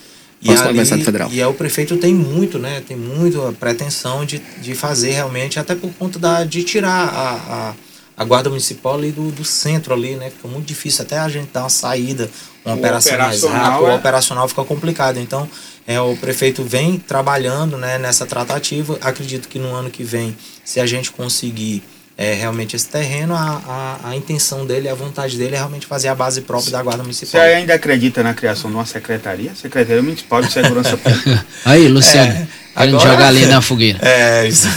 E, 0.42 0.50
ali, 0.50 0.84
Federal. 1.02 1.30
e 1.32 1.40
aí 1.40 1.48
o 1.48 1.54
prefeito 1.54 1.96
tem 1.96 2.12
muito, 2.12 2.58
né? 2.58 2.82
Tem 2.82 2.96
muito 2.96 3.40
a 3.40 3.52
pretensão 3.54 4.26
de, 4.26 4.38
de 4.60 4.74
fazer 4.74 5.12
realmente, 5.12 5.58
até 5.58 5.74
por 5.74 5.90
conta 5.94 6.18
da, 6.18 6.44
de 6.44 6.62
tirar 6.62 7.08
a, 7.08 7.70
a 7.70 7.74
a 8.16 8.24
guarda 8.24 8.48
municipal 8.48 8.94
ali 8.94 9.10
do, 9.10 9.30
do 9.30 9.44
centro 9.44 9.92
ali, 9.92 10.14
né? 10.16 10.30
Fica 10.30 10.48
muito 10.48 10.66
difícil 10.66 11.02
até 11.02 11.18
a 11.18 11.28
gente 11.28 11.50
dar 11.52 11.62
uma 11.62 11.68
saída, 11.68 12.30
uma 12.64 12.74
o 12.74 12.78
operação 12.78 13.18
mais 13.18 13.42
rápida, 13.42 13.88
é... 13.88 13.92
o 13.92 13.96
operacional 13.96 14.48
fica 14.48 14.64
complicado. 14.64 15.18
Então, 15.18 15.48
é, 15.86 16.00
o 16.00 16.16
prefeito 16.16 16.62
vem 16.62 16.98
trabalhando 16.98 17.76
né, 17.76 17.98
nessa 17.98 18.24
tratativa. 18.24 18.98
Acredito 19.00 19.48
que 19.48 19.58
no 19.58 19.74
ano 19.74 19.90
que 19.90 20.04
vem, 20.04 20.36
se 20.64 20.80
a 20.80 20.86
gente 20.86 21.10
conseguir 21.10 21.82
é, 22.16 22.32
realmente 22.32 22.76
esse 22.76 22.88
terreno, 22.88 23.34
a, 23.34 23.98
a, 24.04 24.10
a, 24.10 24.16
intenção 24.16 24.64
dele, 24.64 24.88
a 24.88 24.94
vontade 24.94 25.36
dele 25.36 25.56
é 25.56 25.58
realmente 25.58 25.84
fazer 25.84 26.08
a 26.08 26.14
base 26.14 26.42
própria 26.42 26.70
da 26.70 26.82
Guarda 26.82 27.02
Municipal. 27.02 27.40
Você 27.40 27.46
ainda 27.46 27.74
acredita 27.74 28.22
na 28.22 28.32
criação 28.32 28.70
de 28.70 28.76
uma 28.76 28.86
secretaria? 28.86 29.52
Secretaria 29.54 30.02
Municipal 30.02 30.40
de 30.40 30.52
Segurança 30.52 30.96
Pública. 30.96 31.44
Aí, 31.64 31.88
Luciano, 31.88 32.32
é, 32.32 32.46
agora, 32.76 33.10
jogar 33.10 33.26
ali 33.28 33.46
na 33.46 33.60
fogueira. 33.60 33.98
É, 34.00 34.46
isso. 34.46 34.68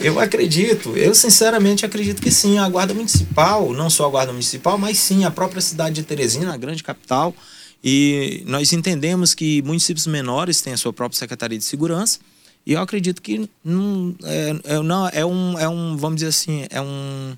Eu 0.00 0.20
acredito, 0.20 0.96
eu 0.96 1.14
sinceramente 1.14 1.84
acredito 1.86 2.20
que 2.20 2.30
sim, 2.30 2.58
a 2.58 2.68
Guarda 2.68 2.92
Municipal, 2.92 3.72
não 3.72 3.88
só 3.88 4.06
a 4.06 4.10
Guarda 4.10 4.32
Municipal, 4.32 4.76
mas 4.76 4.98
sim 4.98 5.24
a 5.24 5.30
própria 5.30 5.60
cidade 5.60 5.96
de 5.96 6.02
Teresina, 6.02 6.52
a 6.52 6.56
grande 6.56 6.84
capital, 6.84 7.34
e 7.82 8.42
nós 8.46 8.72
entendemos 8.72 9.34
que 9.34 9.62
municípios 9.62 10.06
menores 10.06 10.60
têm 10.60 10.72
a 10.72 10.76
sua 10.76 10.92
própria 10.92 11.18
Secretaria 11.18 11.58
de 11.58 11.64
Segurança, 11.64 12.18
e 12.66 12.72
eu 12.72 12.80
acredito 12.80 13.22
que 13.22 13.48
não 13.64 14.14
é, 14.24 14.74
é, 14.74 14.82
não, 14.82 15.08
é, 15.08 15.24
um, 15.24 15.58
é 15.58 15.68
um, 15.68 15.96
vamos 15.96 16.16
dizer 16.16 16.28
assim, 16.28 16.66
é 16.68 16.80
um 16.80 17.36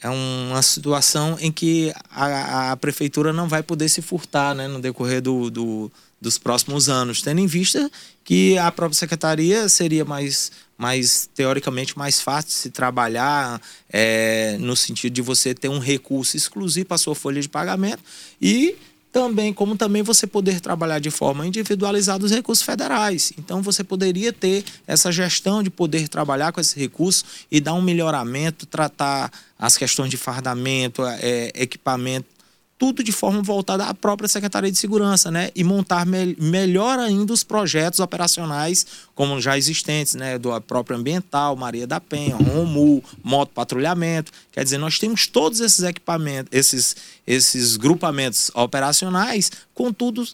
é 0.00 0.10
uma 0.10 0.62
situação 0.62 1.36
em 1.40 1.50
que 1.50 1.92
a, 2.10 2.72
a 2.72 2.76
prefeitura 2.76 3.32
não 3.32 3.48
vai 3.48 3.62
poder 3.62 3.88
se 3.88 4.02
furtar 4.02 4.54
né, 4.54 4.68
no 4.68 4.78
decorrer 4.78 5.22
do, 5.22 5.50
do, 5.50 5.90
dos 6.20 6.38
próximos 6.38 6.88
anos, 6.88 7.22
tendo 7.22 7.40
em 7.40 7.46
vista 7.46 7.90
que 8.22 8.58
a 8.58 8.70
própria 8.70 8.98
secretaria 8.98 9.68
seria 9.68 10.04
mais, 10.04 10.52
mais 10.76 11.28
teoricamente 11.34 11.96
mais 11.96 12.20
fácil 12.20 12.48
de 12.48 12.54
se 12.54 12.70
trabalhar 12.70 13.60
é, 13.90 14.56
no 14.60 14.76
sentido 14.76 15.12
de 15.12 15.22
você 15.22 15.54
ter 15.54 15.68
um 15.68 15.78
recurso 15.78 16.36
exclusivo 16.36 16.86
para 16.86 16.98
sua 16.98 17.14
folha 17.14 17.40
de 17.40 17.48
pagamento 17.48 18.02
e 18.40 18.76
também 19.16 19.50
como 19.50 19.76
também 19.76 20.02
você 20.02 20.26
poder 20.26 20.60
trabalhar 20.60 20.98
de 20.98 21.10
forma 21.10 21.46
individualizada 21.46 22.22
os 22.22 22.30
recursos 22.30 22.62
federais. 22.62 23.32
Então 23.38 23.62
você 23.62 23.82
poderia 23.82 24.30
ter 24.30 24.62
essa 24.86 25.10
gestão 25.10 25.62
de 25.62 25.70
poder 25.70 26.06
trabalhar 26.06 26.52
com 26.52 26.60
esse 26.60 26.78
recurso 26.78 27.24
e 27.50 27.58
dar 27.58 27.72
um 27.72 27.80
melhoramento, 27.80 28.66
tratar 28.66 29.32
as 29.58 29.78
questões 29.78 30.10
de 30.10 30.18
fardamento, 30.18 31.02
é, 31.02 31.50
equipamento 31.54 32.35
tudo 32.78 33.02
de 33.02 33.12
forma 33.12 33.42
voltada 33.42 33.86
à 33.86 33.94
própria 33.94 34.28
Secretaria 34.28 34.70
de 34.70 34.78
Segurança, 34.78 35.30
né? 35.30 35.50
E 35.54 35.64
montar 35.64 36.04
me 36.04 36.36
melhor 36.38 36.98
ainda 36.98 37.32
os 37.32 37.42
projetos 37.42 38.00
operacionais, 38.00 38.86
como 39.14 39.40
já 39.40 39.56
existentes, 39.56 40.14
né? 40.14 40.38
Do 40.38 40.60
próprio 40.60 40.96
Ambiental, 40.96 41.56
Maria 41.56 41.86
da 41.86 42.00
Penha, 42.00 42.36
Romu, 42.36 43.02
Moto 43.22 43.50
Patrulhamento. 43.50 44.30
Quer 44.52 44.64
dizer, 44.64 44.78
nós 44.78 44.98
temos 44.98 45.26
todos 45.26 45.60
esses 45.60 45.82
equipamentos, 45.84 46.50
esses, 46.52 46.96
esses 47.26 47.76
grupamentos 47.76 48.50
operacionais, 48.54 49.50
contudo 49.74 50.26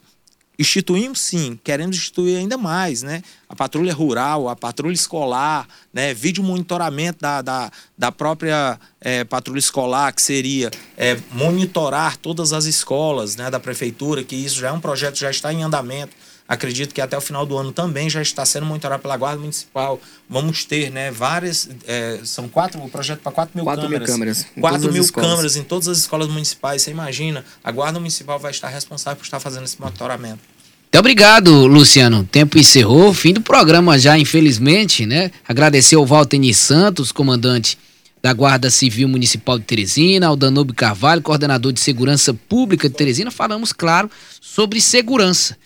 Instituímos 0.62 1.20
sim, 1.20 1.58
querendo 1.64 1.92
instituir 1.92 2.38
ainda 2.38 2.56
mais, 2.56 3.02
né? 3.02 3.20
A 3.48 3.56
patrulha 3.56 3.92
rural, 3.92 4.48
a 4.48 4.54
patrulha 4.54 4.94
escolar, 4.94 5.66
né? 5.92 6.14
Vídeo 6.14 6.44
monitoramento 6.44 7.18
da, 7.20 7.42
da, 7.42 7.68
da 7.98 8.12
própria 8.12 8.78
é, 9.00 9.24
patrulha 9.24 9.58
escolar, 9.58 10.12
que 10.12 10.22
seria 10.22 10.70
é, 10.96 11.18
monitorar 11.32 12.16
todas 12.16 12.52
as 12.52 12.66
escolas 12.66 13.34
né, 13.34 13.50
da 13.50 13.58
prefeitura, 13.58 14.22
que 14.22 14.36
isso 14.36 14.60
já 14.60 14.68
é 14.68 14.72
um 14.72 14.78
projeto, 14.78 15.18
já 15.18 15.32
está 15.32 15.52
em 15.52 15.64
andamento. 15.64 16.14
Acredito 16.46 16.94
que 16.94 17.00
até 17.00 17.16
o 17.16 17.20
final 17.20 17.44
do 17.44 17.58
ano 17.58 17.72
também 17.72 18.08
já 18.08 18.22
está 18.22 18.44
sendo 18.44 18.66
monitorado 18.66 19.02
pela 19.02 19.16
Guarda 19.16 19.40
Municipal. 19.40 20.00
Vamos 20.28 20.64
ter 20.64 20.90
né, 20.90 21.10
várias. 21.10 21.68
É, 21.86 22.20
são 22.24 22.48
quatro, 22.48 22.80
o 22.80 22.88
projeto 22.88 23.20
para 23.20 23.32
4 23.32 23.52
mil 23.56 23.64
4 23.64 23.82
câmeras. 23.82 24.08
Mil 24.08 24.14
câmeras 24.14 24.46
4 24.60 24.92
mil 24.92 25.12
câmeras 25.12 25.56
em 25.56 25.64
todas 25.64 25.88
as 25.88 25.98
escolas 25.98 26.28
municipais. 26.28 26.82
Você 26.82 26.90
imagina, 26.92 27.44
a 27.64 27.72
Guarda 27.72 27.98
Municipal 27.98 28.38
vai 28.38 28.52
estar 28.52 28.68
responsável 28.68 29.16
por 29.16 29.24
estar 29.24 29.40
fazendo 29.40 29.64
esse 29.64 29.80
monitoramento. 29.80 30.51
Muito 30.92 31.00
obrigado, 31.00 31.66
Luciano. 31.66 32.20
O 32.20 32.24
tempo 32.24 32.58
encerrou, 32.58 33.14
fim 33.14 33.32
do 33.32 33.40
programa 33.40 33.98
já, 33.98 34.18
infelizmente, 34.18 35.06
né? 35.06 35.30
Agradecer 35.48 35.96
ao 35.96 36.04
Valteni 36.04 36.52
Santos, 36.52 37.10
comandante 37.10 37.78
da 38.22 38.30
Guarda 38.34 38.68
Civil 38.68 39.08
Municipal 39.08 39.58
de 39.58 39.64
Teresina, 39.64 40.26
ao 40.26 40.36
Danube 40.36 40.74
Carvalho, 40.74 41.22
coordenador 41.22 41.72
de 41.72 41.80
Segurança 41.80 42.34
Pública 42.34 42.90
de 42.90 42.94
Teresina. 42.94 43.30
Falamos, 43.30 43.72
claro, 43.72 44.10
sobre 44.38 44.82
segurança 44.82 45.56